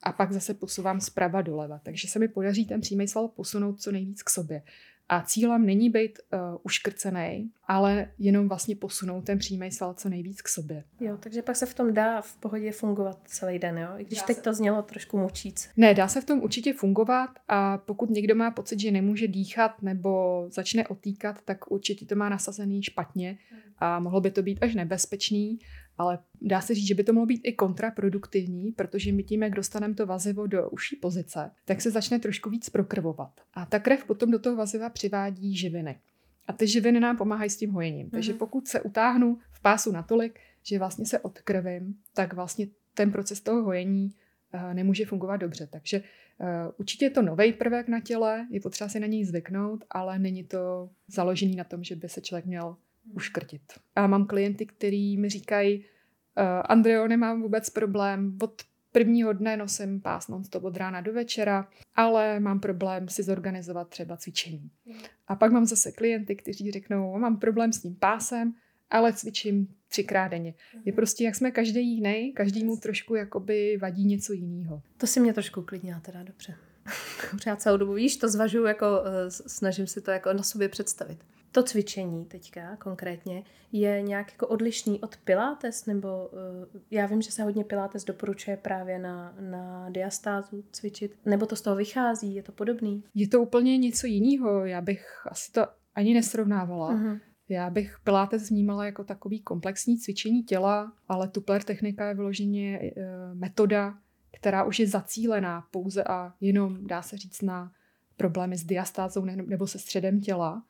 [0.04, 1.80] a pak zase posouvám zprava doleva.
[1.84, 4.62] Takže se mi podaří ten přímý sval posunout co nejvíc k sobě.
[5.10, 10.42] A cílem není být uh, uškrcený, ale jenom vlastně posunout ten přímý sval co nejvíc
[10.42, 10.84] k sobě.
[11.00, 13.90] Jo, takže pak se v tom dá v pohodě fungovat celý den, jo?
[13.98, 14.44] I když dá teď se...
[14.44, 15.70] to znělo trošku mučíc.
[15.78, 19.82] Ne, dá se v tom určitě fungovat a pokud někdo má pocit, že nemůže dýchat
[19.82, 23.38] nebo začne otýkat, tak určitě to má nasazený špatně
[23.78, 25.60] a mohlo by to být až nebezpečný
[25.98, 29.54] ale dá se říct, že by to mohlo být i kontraproduktivní, protože my tím, jak
[29.54, 33.42] dostaneme to vazivo do uší pozice, tak se začne trošku víc prokrvovat.
[33.54, 36.00] A ta krev potom do toho vaziva přivádí živiny.
[36.48, 38.10] A ty živiny nám pomáhají s tím hojením.
[38.10, 38.40] Takže mhm.
[38.40, 43.64] pokud se utáhnu v pásu natolik, že vlastně se odkrvím, tak vlastně ten proces toho
[43.64, 44.14] hojení
[44.54, 45.68] uh, nemůže fungovat dobře.
[45.68, 49.86] Takže uh, určitě je to nový prvek na těle, je potřeba si na něj zvyknout,
[49.90, 52.76] ale není to založený na tom, že by se člověk měl
[53.14, 53.62] uškrtit.
[53.96, 58.62] A mám klienty, kteří mi říkají, uh, Andreo, nemám vůbec problém, od
[58.94, 64.18] prvního dne nosím pás non od rána do večera, ale mám problém si zorganizovat třeba
[64.18, 64.72] cvičení.
[65.28, 68.54] A pak mám zase klienty, kteří řeknou, mám problém s tím pásem,
[68.90, 70.54] ale cvičím třikrát denně.
[70.74, 70.96] Je mhm.
[70.96, 74.82] prostě, jak jsme každý jiný, každému trošku jakoby vadí něco jiného.
[74.98, 76.56] To si mě trošku uklidnila teda, dobře.
[77.32, 81.20] Pořád celou dobu, víš, to zvažuji, jako uh, snažím si to jako na sobě představit
[81.54, 87.32] to cvičení teďka konkrétně je nějak jako odlišný od pilates, nebo uh, já vím, že
[87.32, 92.44] se hodně pilates doporučuje právě na, na diastázu cvičit, nebo to z toho vychází, je
[92.44, 93.04] to podobný?
[93.16, 95.62] Je to úplně něco jiného, já bych asi to
[95.96, 96.94] ani nesrovnávala.
[96.94, 97.20] Uh-huh.
[97.50, 102.92] Já bych Pilates vnímala jako takový komplexní cvičení těla, ale Tupler technika je vyloženě e,
[103.34, 103.98] metoda,
[104.38, 107.72] která už je zacílená pouze a jenom, dá se říct, na
[108.18, 110.64] problémy s diastázou nebo se středem těla.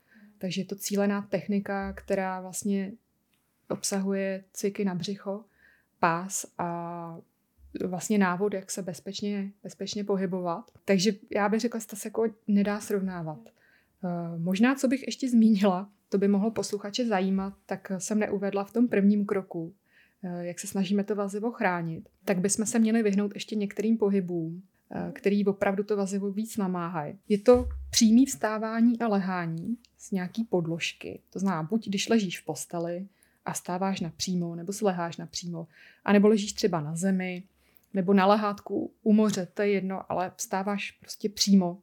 [0.44, 2.92] Takže je to cílená technika, která vlastně
[3.70, 5.46] obsahuje cviky na břicho,
[6.00, 7.18] pás a
[7.86, 10.72] vlastně návod, jak se bezpečně, bezpečně pohybovat.
[10.86, 13.40] Takže já bych řekla, že to se jako nedá srovnávat.
[13.46, 18.74] Eh, možná, co bych ještě zmínila, to by mohlo posluchače zajímat, tak jsem neuvedla v
[18.74, 19.74] tom prvním kroku,
[20.24, 24.64] eh, jak se snažíme to vazivo chránit, tak bychom se měli vyhnout ještě některým pohybům,
[25.14, 27.20] který opravdu to vazivo víc namáhají.
[27.30, 31.22] Je to přímý vstávání a lehání z nějaký podložky.
[31.30, 33.08] To znamená, buď když ležíš v posteli
[33.46, 35.68] a stáváš napřímo, nebo si leháš napřímo,
[36.06, 37.44] anebo ležíš třeba na zemi,
[37.94, 41.82] nebo na lehátku u moře, to je jedno, ale vstáváš prostě přímo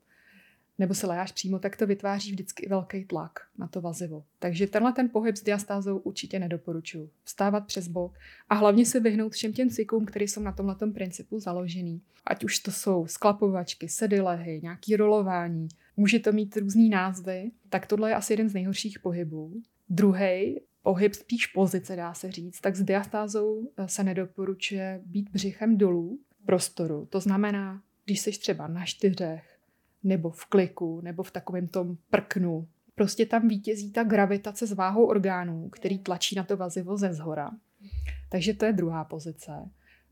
[0.81, 4.25] nebo se lejáš přímo, tak to vytváří vždycky velký tlak na to vazivo.
[4.39, 7.11] Takže tenhle ten pohyb s diastázou určitě nedoporučuji.
[7.25, 11.41] Vstávat přes bok a hlavně se vyhnout všem těm cyklům, které jsou na tomhle principu
[11.41, 12.03] založený.
[12.27, 18.11] Ať už to jsou sklapovačky, sedylehy, nějaký rolování, může to mít různý názvy, tak tohle
[18.11, 19.63] je asi jeden z nejhorších pohybů.
[19.89, 25.79] Druhý pohyb, spíš pozice dá se říct, tak s diastázou eh, se nedoporučuje být břichem
[25.79, 27.07] dolů prostoru.
[27.11, 29.50] To znamená, když jsi třeba na čtyřech,
[30.03, 32.69] nebo v kliku, nebo v takovém tom prknu.
[32.95, 37.51] Prostě tam vítězí ta gravitace s váhou orgánů, který tlačí na to vazivo ze zhora.
[38.29, 39.53] Takže to je druhá pozice.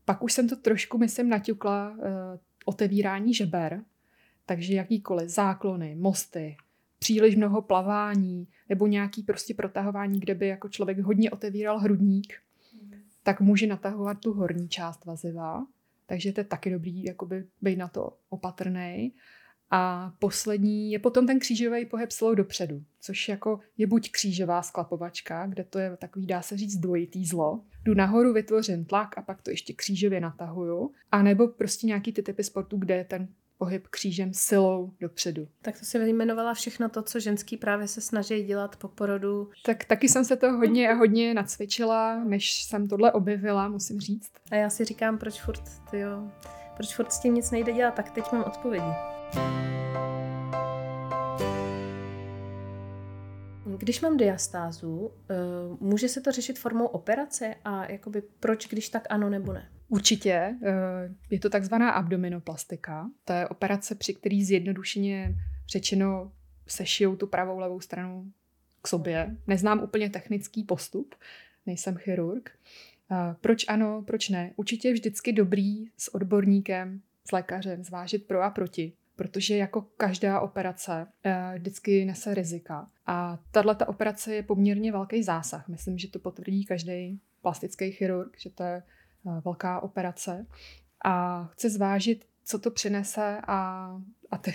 [0.05, 1.97] Pak už jsem to trošku, myslím, naťukla uh,
[2.65, 3.83] otevírání žeber,
[4.45, 6.57] takže jakýkoliv záklony, mosty,
[6.99, 12.33] příliš mnoho plavání nebo nějaký prostě protahování, kde by jako člověk hodně otevíral hrudník,
[13.23, 15.67] tak může natahovat tu horní část vaziva.
[16.05, 19.11] Takže to je taky dobrý jakoby být na to opatrný.
[19.71, 25.47] A poslední je potom ten křížový pohyb slou dopředu, což jako je buď křížová sklapovačka,
[25.47, 27.61] kde to je takový, dá se říct, dvojitý zlo.
[27.83, 30.91] Jdu nahoru, vytvořím tlak a pak to ještě křížově natahuju.
[31.11, 33.27] A nebo prostě nějaký ty typy sportů, kde je ten
[33.57, 35.47] pohyb křížem silou dopředu.
[35.61, 39.49] Tak to si vyjmenovala všechno to, co ženský právě se snaží dělat po porodu.
[39.65, 44.31] Tak taky jsem se to hodně a hodně nacvičila, než jsem tohle objevila, musím říct.
[44.51, 46.31] A já si říkám, proč furt, tyjo,
[46.75, 49.18] proč furt s tím nic nejde dělat, tak teď mám odpovědi.
[53.79, 55.35] Když mám diastázu, eh,
[55.79, 59.69] může se to řešit formou operace a jakoby proč, když tak ano nebo ne?
[59.87, 60.55] Určitě.
[60.63, 63.09] Eh, je to takzvaná abdominoplastika.
[63.25, 65.35] To je operace, při který zjednodušeně
[65.67, 66.31] řečeno
[66.67, 68.31] sešijou tu pravou levou stranu
[68.81, 69.35] k sobě.
[69.47, 71.15] Neznám úplně technický postup,
[71.65, 72.51] nejsem chirurg.
[73.11, 74.51] Eh, proč ano, proč ne?
[74.55, 80.39] Určitě je vždycky dobrý s odborníkem, s lékařem zvážit pro a proti protože jako každá
[80.39, 82.87] operace eh, vždycky nese rizika.
[83.05, 85.67] A tahle ta operace je poměrně velký zásah.
[85.67, 90.45] Myslím, že to potvrdí každý plastický chirurg, že to je eh, velká operace.
[91.03, 93.91] A chce zvážit, co to přinese a,
[94.31, 94.53] a ty,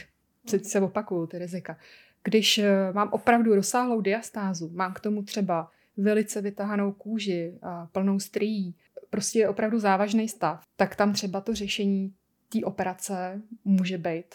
[0.62, 1.78] se opakuju, ty rizika.
[2.22, 7.58] Když eh, mám opravdu rozsáhlou diastázu, mám k tomu třeba velice vytahanou kůži,
[7.92, 8.74] plnou strýí,
[9.10, 12.14] prostě je opravdu závažný stav, tak tam třeba to řešení
[12.48, 14.34] té operace může být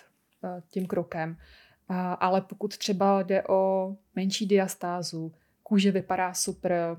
[0.70, 1.38] tím krokem.
[2.20, 6.98] Ale pokud třeba jde o menší diastázu, kůže vypadá super,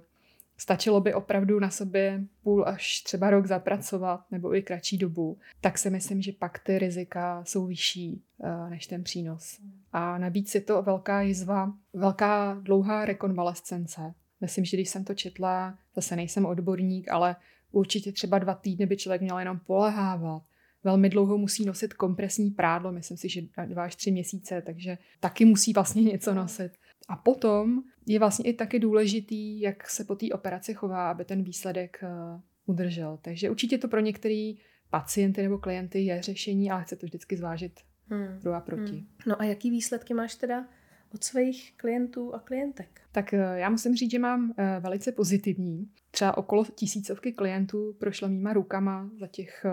[0.60, 5.78] stačilo by opravdu na sobě půl až třeba rok zapracovat nebo i kratší dobu, tak
[5.78, 9.60] si myslím, že pak ty rizika jsou vyšší eh, než ten přínos.
[9.92, 14.14] A navíc je to velká jizva, velká dlouhá rekonvalescence.
[14.40, 17.36] Myslím, že když jsem to četla, zase nejsem odborník, ale
[17.72, 20.42] určitě třeba dva týdny by člověk měl jenom polehávat,
[20.84, 25.44] velmi dlouho musí nosit kompresní prádlo, myslím si, že dva až tři měsíce, takže taky
[25.44, 26.72] musí vlastně něco nosit.
[27.08, 31.42] A potom je vlastně i taky důležitý, jak se po té operaci chová, aby ten
[31.42, 33.18] výsledek uh, udržel.
[33.22, 34.52] Takže určitě to pro některé
[34.90, 38.40] pacienty nebo klienty je řešení, ale chce to vždycky zvážit hmm.
[38.42, 38.92] pro a proti.
[38.92, 39.06] Hmm.
[39.26, 40.68] No a jaký výsledky máš teda
[41.14, 43.00] od svých klientů a klientek?
[43.12, 45.90] Tak uh, já musím říct, že mám uh, velice pozitivní.
[46.10, 49.66] Třeba okolo tisícovky klientů prošlo mýma rukama za těch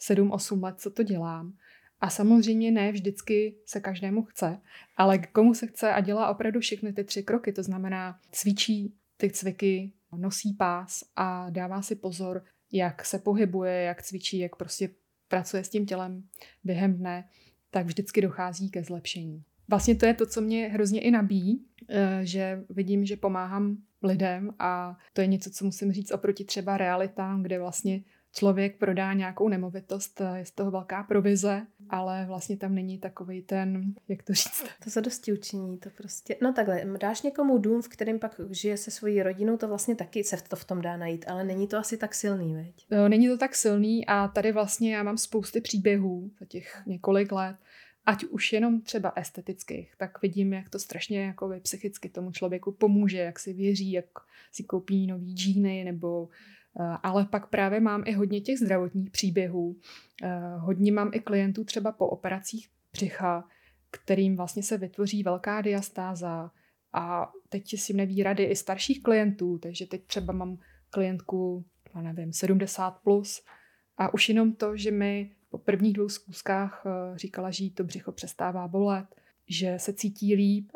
[0.00, 1.52] 7-8 let, co to dělám.
[2.00, 4.60] A samozřejmě ne vždycky se každému chce,
[4.96, 9.30] ale komu se chce a dělá opravdu všechny ty tři kroky, to znamená cvičí ty
[9.30, 14.90] cviky, nosí pás a dává si pozor, jak se pohybuje, jak cvičí, jak prostě
[15.28, 16.22] pracuje s tím tělem
[16.64, 17.28] během dne,
[17.70, 19.42] tak vždycky dochází ke zlepšení.
[19.68, 24.50] Vlastně to je to, co mě hrozně i nabíjí, eh, že vidím, že pomáhám lidem
[24.58, 28.00] a to je něco, co musím říct oproti třeba realitám, kde vlastně
[28.32, 33.94] člověk prodá nějakou nemovitost, je z toho velká provize, ale vlastně tam není takový ten,
[34.08, 34.64] jak to říct.
[34.84, 36.36] To zadosti učiní, to prostě.
[36.42, 40.24] No takhle, dáš někomu dům, v kterém pak žije se svojí rodinou, to vlastně taky
[40.24, 42.86] se to v tom dá najít, ale není to asi tak silný, veď?
[43.08, 47.56] Není to tak silný a tady vlastně já mám spousty příběhů za těch několik let,
[48.06, 53.18] ať už jenom třeba estetických, tak vidím, jak to strašně jako psychicky tomu člověku pomůže,
[53.18, 54.06] jak si věří, jak
[54.52, 56.32] si koupí nový džíny nebo Eh,
[57.02, 59.76] ale pak právě mám i hodně těch zdravotních příběhů.
[60.22, 63.44] Eh, hodně mám i klientů třeba po operacích břicha,
[63.90, 66.50] kterým vlastně se vytvoří velká diastáza
[66.92, 70.58] a teď si neví rady i starších klientů, takže teď třeba mám
[70.90, 73.42] klientku, já nevím, 70 plus
[73.96, 77.84] a už jenom to, že mi po prvních dvou zkouškách eh, říkala, že jí to
[77.84, 79.06] břicho přestává bolet,
[79.48, 80.72] že se cítí líp,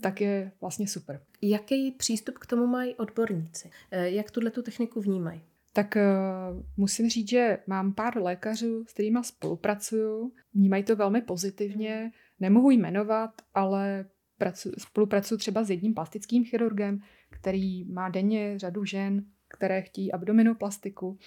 [0.00, 1.20] tak je vlastně super.
[1.42, 3.70] Jaký přístup k tomu mají odborníci?
[3.90, 5.40] Eh, jak tuhle tu techniku vnímají?
[5.72, 10.32] Tak uh, musím říct, že mám pár lékařů, s kterými spolupracuju.
[10.54, 12.12] Vnímají to velmi pozitivně.
[12.40, 14.04] Nemohu jmenovat, ale
[14.38, 21.18] pracu, spolupracuju třeba s jedním plastickým chirurgem, který má denně řadu žen, které chtějí abdominoplastiku.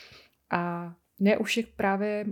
[0.50, 2.26] A ne u všech právě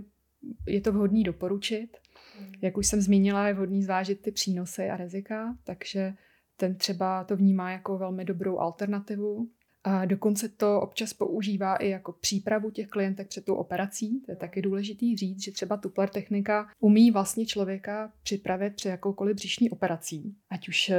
[0.66, 1.96] je to vhodný doporučit.
[2.38, 2.52] Hmm.
[2.62, 6.14] Jak už jsem zmínila, je vhodný zvážit ty přínosy a rizika, takže
[6.62, 9.48] ten třeba to vnímá jako velmi dobrou alternativu.
[9.84, 14.20] A dokonce to občas používá i jako přípravu těch klientek před tou operací.
[14.20, 19.36] To je taky důležitý říct, že třeba Tupler technika umí vlastně člověka připravit při jakoukoliv
[19.36, 20.36] břišní operací.
[20.50, 20.98] Ať už eh,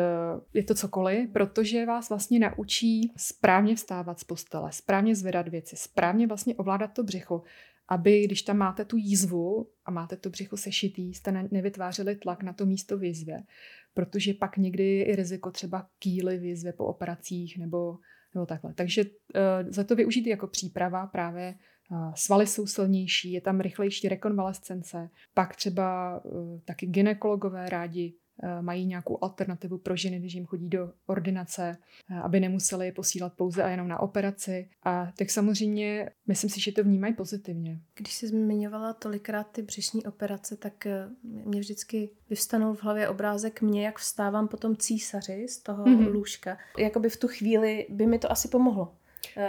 [0.54, 6.28] je to cokoliv, protože vás vlastně naučí správně vstávat z postele, správně zvedat věci, správně
[6.28, 7.44] vlastně ovládat to břicho,
[7.88, 12.54] aby když tam máte tu jízvu a máte to břicho sešitý, jste nevytvářeli tlak na
[12.54, 13.44] to místo v jizvě,
[13.94, 17.98] protože pak někdy je i riziko třeba kýly v jizvě po operacích nebo,
[18.36, 18.74] nebo takhle.
[18.74, 19.10] Takže uh,
[19.70, 21.56] za to využít jako příprava právě
[21.92, 28.14] uh, svaly jsou silnější, je tam rychlejší rekonvalescence, pak třeba uh, taky ginekologové rádi
[28.62, 31.78] mají nějakou alternativu pro ženy, když jim chodí do ordinace,
[32.12, 34.70] eh, aby nemuseli je posílat pouze a jenom na operaci.
[34.84, 37.80] A tak samozřejmě myslím si, že to vnímají pozitivně.
[37.96, 43.62] Když jsi zmiňovala tolikrát ty břišní operace, tak eh, mě vždycky vyvstanul v hlavě obrázek
[43.62, 46.14] mě, jak vstávám potom císaři z toho mm-hmm.
[46.14, 46.58] lůžka.
[46.78, 48.96] Jakoby v tu chvíli by mi to asi pomohlo.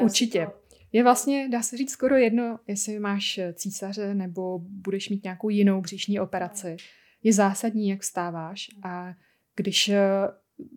[0.01, 0.49] Určitě.
[0.93, 5.81] Je vlastně, dá se říct, skoro jedno, jestli máš císaře nebo budeš mít nějakou jinou
[5.81, 6.77] břišní operaci
[7.25, 8.71] je zásadní, jak vstáváš.
[8.83, 9.15] A
[9.57, 10.01] když eh,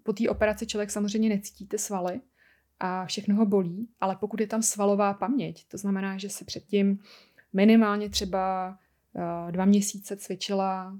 [0.04, 2.22] po té operaci člověk samozřejmě necítí ty svaly
[2.80, 7.00] a všechno ho bolí, ale pokud je tam svalová paměť, to znamená, že se předtím
[7.54, 8.78] minimálně třeba
[9.16, 10.98] eh, dva měsíce cvičila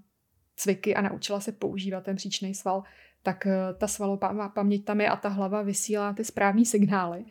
[0.56, 2.84] cviky a naučila se používat ten příčný sval,
[3.24, 7.26] tak eh, ta svalová paměť tam je a ta hlava vysílá ty správné signály.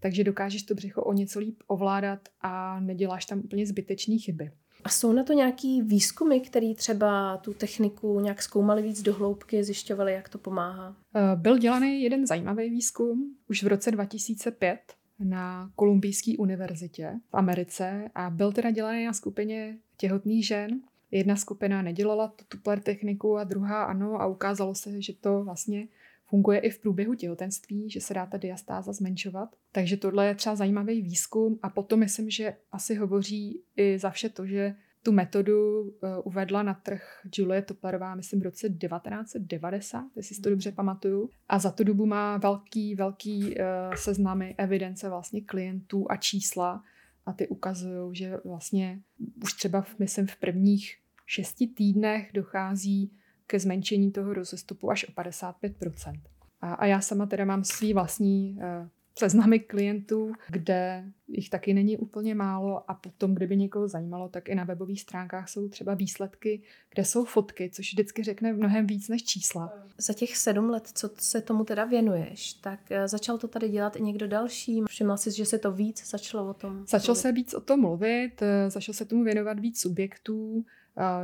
[0.00, 4.52] Takže dokážeš to břicho o něco líp ovládat a neděláš tam úplně zbytečné chyby.
[4.84, 9.64] A jsou na to nějaký výzkumy, které třeba tu techniku nějak zkoumali víc do hloubky,
[9.64, 10.96] zjišťovali, jak to pomáhá?
[11.14, 14.80] Eh, byl dělaný jeden zajímavý výzkum už v roce 2005
[15.18, 20.80] na Kolumbijské univerzitě v Americe a byl teda dělaný na skupině těhotných žen.
[21.10, 25.88] Jedna skupina nedělala tu Tupler techniku a druhá ano a ukázalo se, že to vlastně
[26.30, 29.56] funguje i v průběhu těhotenství, že se dá ta diastáza zmenšovat.
[29.72, 34.28] Takže tohle je třeba zajímavý výzkum a potom myslím, že asi hovoří i za vše
[34.28, 35.90] to, že tu metodu uh,
[36.24, 37.02] uvedla na trh
[37.38, 41.30] Julie Toplerová, myslím, v roce 1990, jestli si to dobře pamatuju.
[41.48, 43.54] A za tu dobu má velký, velký uh,
[43.94, 46.82] seznamy evidence vlastně klientů a čísla
[47.26, 49.00] a ty ukazují, že vlastně
[49.44, 53.12] už třeba, v, myslím, v prvních šesti týdnech dochází
[53.50, 56.20] ke zmenšení toho rozestupu až o 55%.
[56.60, 61.96] A, a já sama teda mám svý vlastní uh, seznamy klientů, kde jich taky není
[61.96, 66.62] úplně málo a potom, kdyby někoho zajímalo, tak i na webových stránkách jsou třeba výsledky,
[66.94, 69.72] kde jsou fotky, což vždycky řekne mnohem víc než čísla.
[69.98, 73.96] Za těch sedm let, co se tomu teda věnuješ, tak eh, začal to tady dělat
[73.96, 74.82] i někdo další?
[74.88, 78.42] Všiml jsi, že se to víc začalo o tom Začal se víc o tom mluvit,
[78.42, 80.64] eh, začal se tomu věnovat víc subjektů,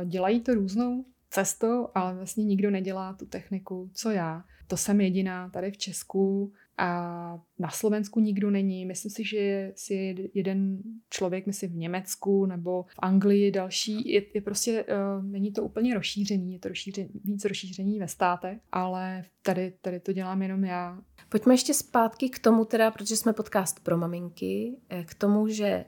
[0.05, 4.43] dělají to různou cestou, ale vlastně nikdo nedělá tu techniku, co já.
[4.67, 8.85] To jsem jediná tady v Česku a na Slovensku nikdo není.
[8.85, 10.77] Myslím si, že si jeden
[11.09, 15.93] člověk, myslím v Německu nebo v Anglii další, je, je prostě, uh, není to úplně
[15.93, 21.01] rozšířený, je to rozšířený, víc rozšíření ve státech, ale tady, tady to dělám jenom já.
[21.29, 25.85] Pojďme ještě zpátky k tomu teda, protože jsme podcast pro maminky, eh, k tomu, že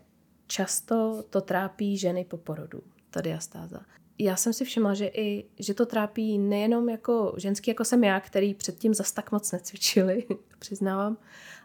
[0.47, 3.79] často to trápí ženy po porodu, ta diastáza
[4.19, 8.19] já jsem si všimla, že, i, že to trápí nejenom jako ženský, jako jsem já,
[8.19, 10.25] který předtím zas tak moc necvičili,
[10.59, 11.17] přiznávám,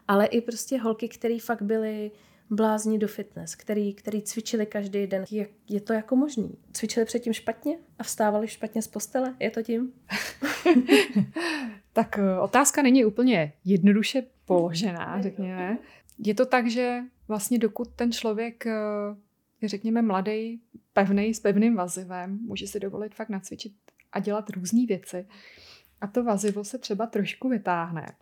[0.07, 2.11] ale i prostě holky, které fakt byly
[2.49, 5.25] blázni do fitness, který, který cvičili každý den.
[5.31, 6.57] Je, je to jako možný?
[6.71, 9.35] Cvičili předtím špatně a vstávali špatně z postele?
[9.39, 9.93] Je to tím?
[11.93, 15.77] tak eh, otázka není úplně jednoduše položená, řekněme.
[16.19, 18.73] Je to tak, že vlastně dokud ten člověk, eh,
[19.67, 20.61] řekněme mladý,
[20.93, 23.73] pevný, s pevným vazivem, může si dovolit fakt nacvičit
[24.11, 25.27] a dělat různé věci.
[26.01, 28.15] A to vazivo se třeba trošku vytáhne,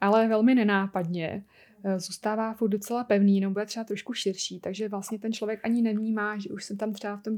[0.00, 1.44] ale velmi nenápadně
[1.84, 5.82] eh, zůstává furt docela pevný, nebo bude třeba trošku širší, takže vlastně ten člověk ani
[5.82, 7.36] nevnímá, že už se tam třeba v tom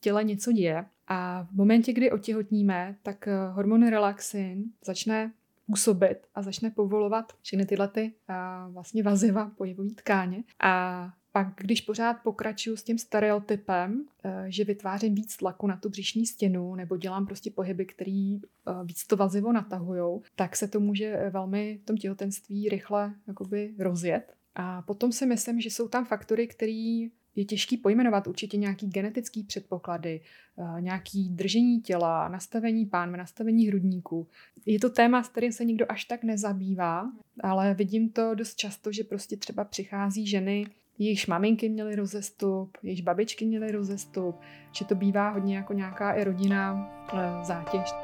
[0.00, 0.84] těle něco děje.
[1.08, 5.32] A v momentě, kdy otěhotníme, tak eh, hormon relaxin začne
[5.66, 10.44] působit a začne povolovat všechny tyhle ty, a vlastně vaziva, pohybové tkáně.
[10.60, 15.88] A pak, když pořád pokračuju s tím stereotypem, eh, že vytvářím víc tlaku na tu
[15.88, 18.40] břišní stěnu nebo dělám prostě pohyby, který eh,
[18.84, 24.34] víc to vazivo natahujou, tak se to může velmi v tom těhotenství rychle jakoby rozjet.
[24.54, 27.08] A potom si myslím, že jsou tam faktory, které
[27.38, 30.20] je těžký pojmenovat určitě nějaký genetický předpoklady,
[30.58, 34.26] eh, nějaký držení těla, nastavení pánve, nastavení hrudníku.
[34.66, 38.92] Je to téma, s kterým se nikdo až tak nezabývá, ale vidím to dost často,
[38.92, 40.66] že prostě třeba přichází ženy,
[40.98, 44.36] jejichž maminky měly rozestup, jejichž babičky měly rozestup,
[44.72, 47.94] že to bývá hodně jako nějaká i rodinná eh, zátěž.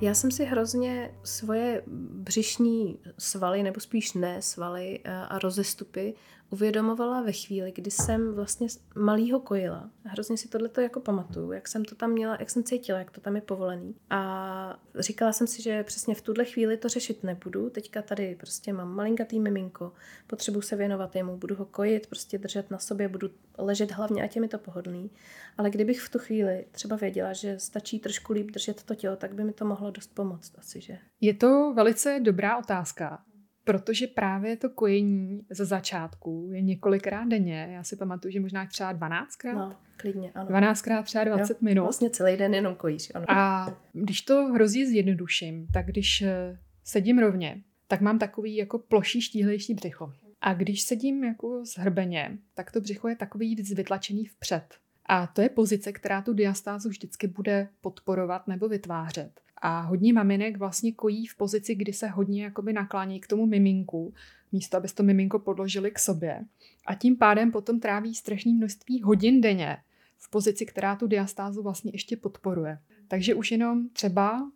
[0.00, 1.82] Já jsem si hrozně svoje
[2.12, 6.14] břišní svaly, nebo spíš ne svaly eh, a rozestupy
[6.50, 9.90] uvědomovala ve chvíli, kdy jsem vlastně malýho kojila.
[10.04, 13.20] Hrozně si tohle jako pamatuju, jak jsem to tam měla, jak jsem cítila, jak to
[13.20, 13.94] tam je povolený.
[14.10, 17.70] A říkala jsem si, že přesně v tuhle chvíli to řešit nebudu.
[17.70, 19.92] Teďka tady prostě mám malinkatý miminko,
[20.26, 24.36] potřebuji se věnovat jemu, budu ho kojit, prostě držet na sobě, budu ležet hlavně, ať
[24.36, 25.10] je mi to pohodlný.
[25.58, 29.34] Ale kdybych v tu chvíli třeba věděla, že stačí trošku líp držet to tělo, tak
[29.34, 30.98] by mi to mohlo dost pomoct asi, že?
[31.20, 33.22] Je to velice dobrá otázka.
[33.68, 37.68] Protože právě to kojení ze začátku je několikrát denně.
[37.70, 39.54] Já si pamatuju, že možná třeba 12krát.
[39.54, 40.50] No, klidně, ano.
[40.50, 41.82] 12krát třeba 20 jo, minut.
[41.82, 43.26] Vlastně celý den jenom kojíš, ano.
[43.28, 49.20] A když to hrozí zjednoduším, tak když eh, sedím rovně, tak mám takový jako ploší,
[49.20, 50.12] štíhlejší břicho.
[50.40, 54.74] A když sedím jako zhrbeně, tak to břicho je takový víc vytlačený vpřed.
[55.06, 59.40] A to je pozice, která tu diastázu vždycky bude podporovat nebo vytvářet.
[59.62, 64.14] A hodně maminek vlastně kojí v pozici, kdy se hodně jakoby naklání k tomu miminku,
[64.52, 66.44] místo, aby to miminko podložili k sobě.
[66.86, 69.76] A tím pádem potom tráví strašné množství hodin denně
[70.18, 72.78] v pozici, která tu diastázu vlastně ještě podporuje.
[73.08, 74.48] Takže už jenom třeba uh,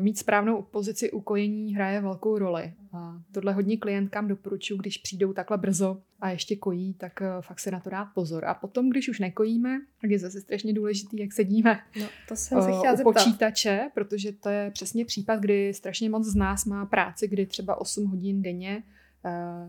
[0.00, 2.72] mít správnou pozici ukojení hraje velkou roli.
[2.92, 7.60] A tohle hodně klientkám doporučuji, když přijdou takhle brzo a ještě kojí, tak uh, fakt
[7.60, 8.44] se na to dát pozor.
[8.44, 12.62] A potom, když už nekojíme, tak je zase strašně důležitý, jak sedíme no, to jsem
[12.62, 16.86] se uh, u počítače, protože to je přesně případ, kdy strašně moc z nás má
[16.86, 18.82] práci, kdy třeba 8 hodin denně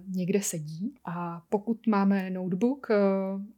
[0.08, 2.96] někde sedí a pokud máme notebook eh,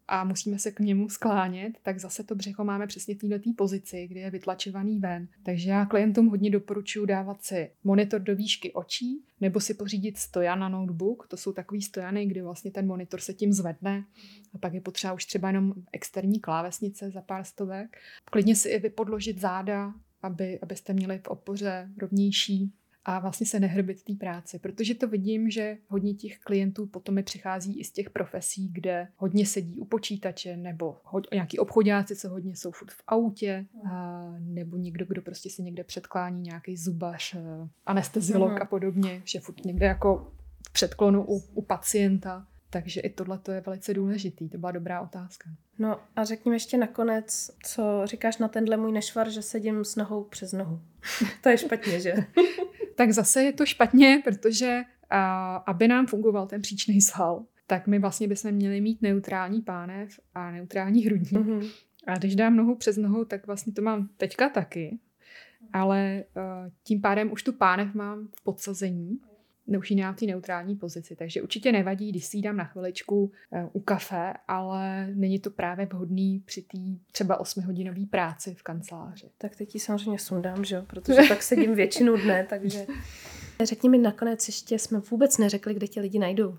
[0.08, 4.08] a musíme se k němu sklánět, tak zase to břicho máme přesně v této pozici,
[4.08, 5.28] kdy je vytlačovaný ven.
[5.44, 10.60] Takže já klientům hodně doporučuji dávat si monitor do výšky očí nebo si pořídit stojan
[10.60, 11.28] na notebook.
[11.28, 14.06] To jsou takový stojany, kdy vlastně ten monitor se tím zvedne
[14.54, 17.98] a pak je potřeba už třeba jenom externí klávesnice za pár stovek.
[18.26, 22.74] Klidně si i vypodložit záda, aby, abyste měli v opoře rovnější
[23.06, 27.24] a vlastně se nehrbit té práci, protože to vidím, že hodně těch klientů potom mi
[27.24, 32.30] přichází i z těch profesí, kde hodně sedí u počítače, nebo hod, nějaký obchodáci, co
[32.30, 37.36] hodně jsou furt v autě, a, nebo někdo, kdo prostě si někde předklání nějaký zubař,
[37.36, 38.62] eh, anesteziolog uh-huh.
[38.62, 40.32] a podobně, že furt někde jako
[40.68, 42.48] v předklonu u, u pacienta.
[42.70, 45.50] Takže i tohle je velice důležitý, to byla dobrá otázka.
[45.80, 49.96] No a řekni mi ještě nakonec, co říkáš na tenhle můj nešvar, že sedím s
[49.96, 50.82] nohou přes nohu.
[51.42, 52.14] to je špatně, že?
[52.96, 58.00] tak zase je to špatně, protože a, aby nám fungoval ten příčný sval, tak my
[58.00, 61.32] vlastně bychom měli mít neutrální pánev a neutrální hrudník.
[61.32, 61.72] Mm-hmm.
[62.08, 65.00] A když dám nohu přes nohu, tak vlastně to mám teďka taky,
[65.74, 69.20] ale uh, tím pádem už tu pánev mám v podsazení
[69.68, 71.16] ji v té neutrální pozici.
[71.16, 73.32] Takže určitě nevadí, když si dám na chviličku uh,
[73.74, 76.78] u kafe, ale není to právě vhodný při té
[77.12, 79.30] třeba 8-hodinové práci v kanceláři.
[79.38, 80.82] Tak teď ji samozřejmě sundám, že?
[80.82, 82.86] protože tak sedím většinu dne, takže...
[83.64, 86.58] Řekni mi nakonec ještě, jsme vůbec neřekli, kde tě lidi najdou.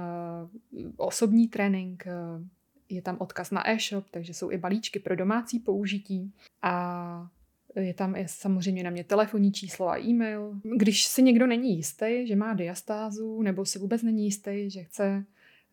[0.73, 2.45] uh, osobní trénink, uh,
[2.89, 6.33] je tam odkaz na e-shop, takže jsou i balíčky pro domácí použití
[6.63, 7.31] a
[7.77, 10.61] je tam je samozřejmě na mě telefonní číslo a e-mail.
[10.77, 15.25] Když si někdo není jistý, že má diastázu, nebo si vůbec není jistý, že chce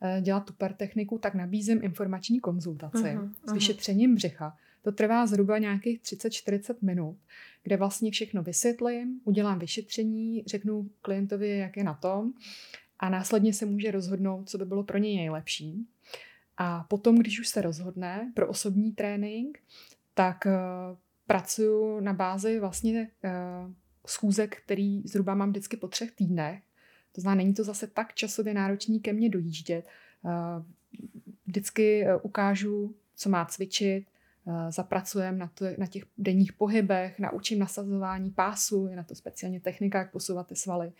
[0.01, 4.57] eh, dělat tuper techniku, tak nabízím informační konzultaci uh-huh, s vyšetřením břicha.
[4.81, 7.17] To trvá zhruba nějakých 30-40 minut,
[7.67, 12.33] kde vlastně všechno vysvětlím, udělám vyšetření, řeknu klientovi, jak je na tom
[12.99, 15.87] a následně se může rozhodnout, co by bylo pro něj nejlepší.
[16.57, 19.59] A potom, když už se rozhodne pro osobní trénink,
[20.13, 20.51] tak uh,
[21.27, 23.71] pracuju na bázi vlastně uh,
[24.05, 26.63] schůzek, který zhruba mám vždycky po třech týdnech.
[27.11, 29.87] To znamená, není to zase tak časově náročný ke mně dojíždět.
[30.21, 30.31] Uh,
[31.45, 34.05] vždycky ukážu, co má cvičit,
[34.69, 40.11] zapracujeme na, na těch denních pohybech, naučím nasazování pásu, je na to speciálně technika, jak
[40.11, 40.91] posouvat ty svaly.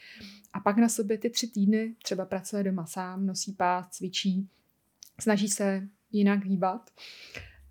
[0.54, 4.50] A pak na sobě ty tři týdny třeba pracuje doma sám, nosí pás, cvičí,
[5.20, 6.90] snaží se jinak hýbat.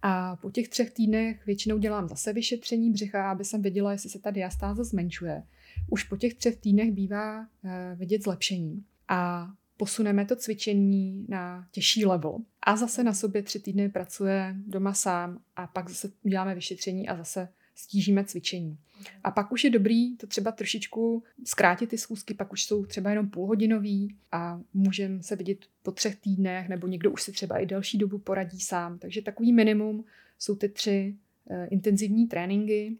[0.02, 4.18] A po těch třech týdnech většinou dělám zase vyšetření břicha, aby jsem věděla, jestli se
[4.18, 5.42] ta diastáza zmenšuje.
[5.90, 8.84] Už po těch třech týdnech bývá eh, vidět zlepšení.
[9.08, 12.38] A posuneme to cvičení na těžší level.
[12.62, 17.16] A zase na sobě tři týdny pracuje doma sám a pak zase uděláme vyšetření a
[17.16, 18.78] zase stížíme cvičení.
[19.24, 23.10] A pak už je dobrý to třeba trošičku zkrátit ty schůzky, pak už jsou třeba
[23.10, 27.66] jenom půlhodinový a můžeme se vidět po třech týdnech, nebo někdo už si třeba i
[27.66, 28.98] delší dobu poradí sám.
[28.98, 30.04] Takže takový minimum
[30.38, 32.96] jsou ty tři uh, intenzivní tréninky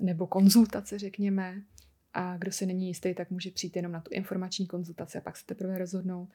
[0.00, 1.62] nebo konzultace, řekněme.
[2.12, 5.36] A kdo se není jistý, tak může přijít jenom na tu informační konzultaci a pak
[5.36, 6.28] se teprve rozhodnout.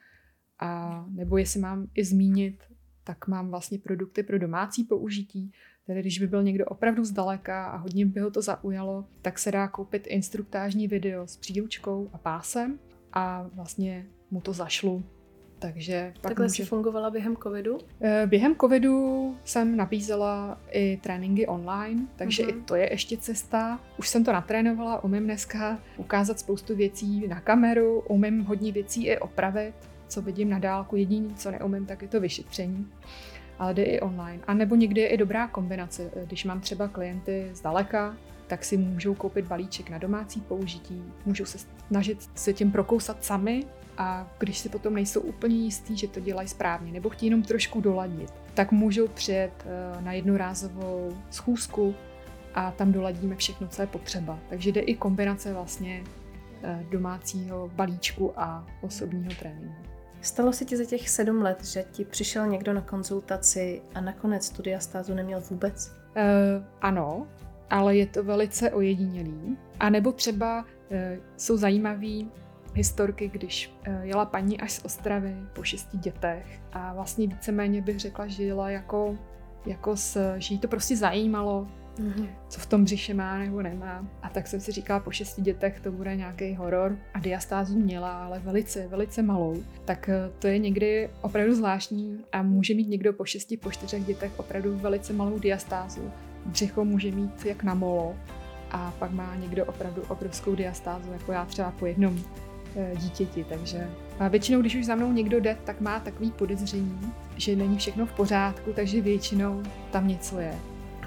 [0.58, 2.64] A nebo jestli mám i zmínit,
[3.04, 5.52] tak mám vlastně produkty pro domácí použití,
[5.86, 9.52] Tedy když by byl někdo opravdu zdaleka a hodně by ho to zaujalo, tak se
[9.52, 12.78] dá koupit instruktážní video s příručkou a pásem
[13.12, 15.15] a vlastně mu to zašlu.
[15.58, 16.54] Takže pak Takhle může...
[16.54, 17.78] jsi fungovala během covidu?
[18.00, 22.58] Eh, během covidu jsem nabízela i tréninky online, takže uh-huh.
[22.58, 23.80] i to je ještě cesta.
[23.98, 29.18] Už jsem to natrénovala, umím dneska ukázat spoustu věcí na kameru, umím hodně věcí i
[29.18, 29.74] opravit,
[30.08, 30.96] co vidím na dálku.
[30.96, 32.86] Jediný, co neumím, tak je to vyšetření
[33.58, 34.42] ale jde i online.
[34.46, 36.10] A nebo někdy je i dobrá kombinace.
[36.26, 41.58] Když mám třeba klienty zdaleka, tak si můžou koupit balíček na domácí použití, můžou se
[41.88, 43.64] snažit se tím prokousat sami
[43.98, 47.80] a když si potom nejsou úplně jistí, že to dělají správně nebo chtějí jenom trošku
[47.80, 51.94] doladit, tak můžou přijet eh, na jednorázovou schůzku
[52.54, 54.38] a tam doladíme všechno, co je potřeba.
[54.48, 56.04] Takže jde i kombinace vlastně
[56.62, 59.86] eh, domácího balíčku a osobního tréninku.
[60.20, 64.46] Stalo se ti za těch sedm let, že ti přišel někdo na konzultaci a nakonec
[64.46, 65.88] studia stázu neměl vůbec?
[65.88, 67.26] Uh, ano,
[67.70, 69.56] ale je to velice ojedinělý.
[69.80, 70.96] A nebo třeba uh,
[71.36, 72.30] jsou zajímavý
[72.76, 78.00] historky, když uh, jela paní až z Ostravy po šesti dětech a vlastně víceméně bych
[78.00, 79.18] řekla, že jela jako,
[79.66, 81.68] jako s, že jí to prostě zajímalo,
[81.98, 82.28] mm-hmm.
[82.48, 84.06] co v tom břiše má nebo nemá.
[84.22, 86.98] A tak jsem si říkala, po šesti dětech to bude nějaký horor.
[87.14, 89.62] A diastázu měla, ale velice, velice malou.
[89.84, 94.04] Tak eh, to je někdy opravdu zvláštní a může mít někdo po šesti, po čtyřech
[94.04, 96.10] dětech opravdu velice malou diastázu.
[96.46, 98.16] Břicho může mít jak na molo
[98.70, 102.45] a pak má někdo opravdu obrovskou diastázu, jako já třeba po jednom eh,
[102.96, 107.56] dítěti, takže a většinou, když už za mnou někdo jde, tak má takový podezření, že
[107.56, 110.54] není všechno v pořádku, takže většinou tam něco je.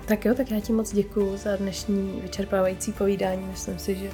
[0.05, 3.45] Tak jo, tak já ti moc děkuji za dnešní vyčerpávající povídání.
[3.45, 4.11] Myslím si, že,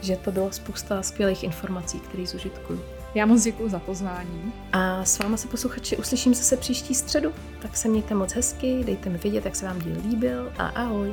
[0.00, 2.80] že to bylo spousta skvělých informací, které zužitkuju.
[3.14, 4.52] Já moc děkuji za pozvání.
[4.72, 7.32] A s váma se posluchači uslyším zase příští středu.
[7.62, 11.12] Tak se mějte moc hezky, dejte mi vědět, jak se vám díl líbil a ahoj.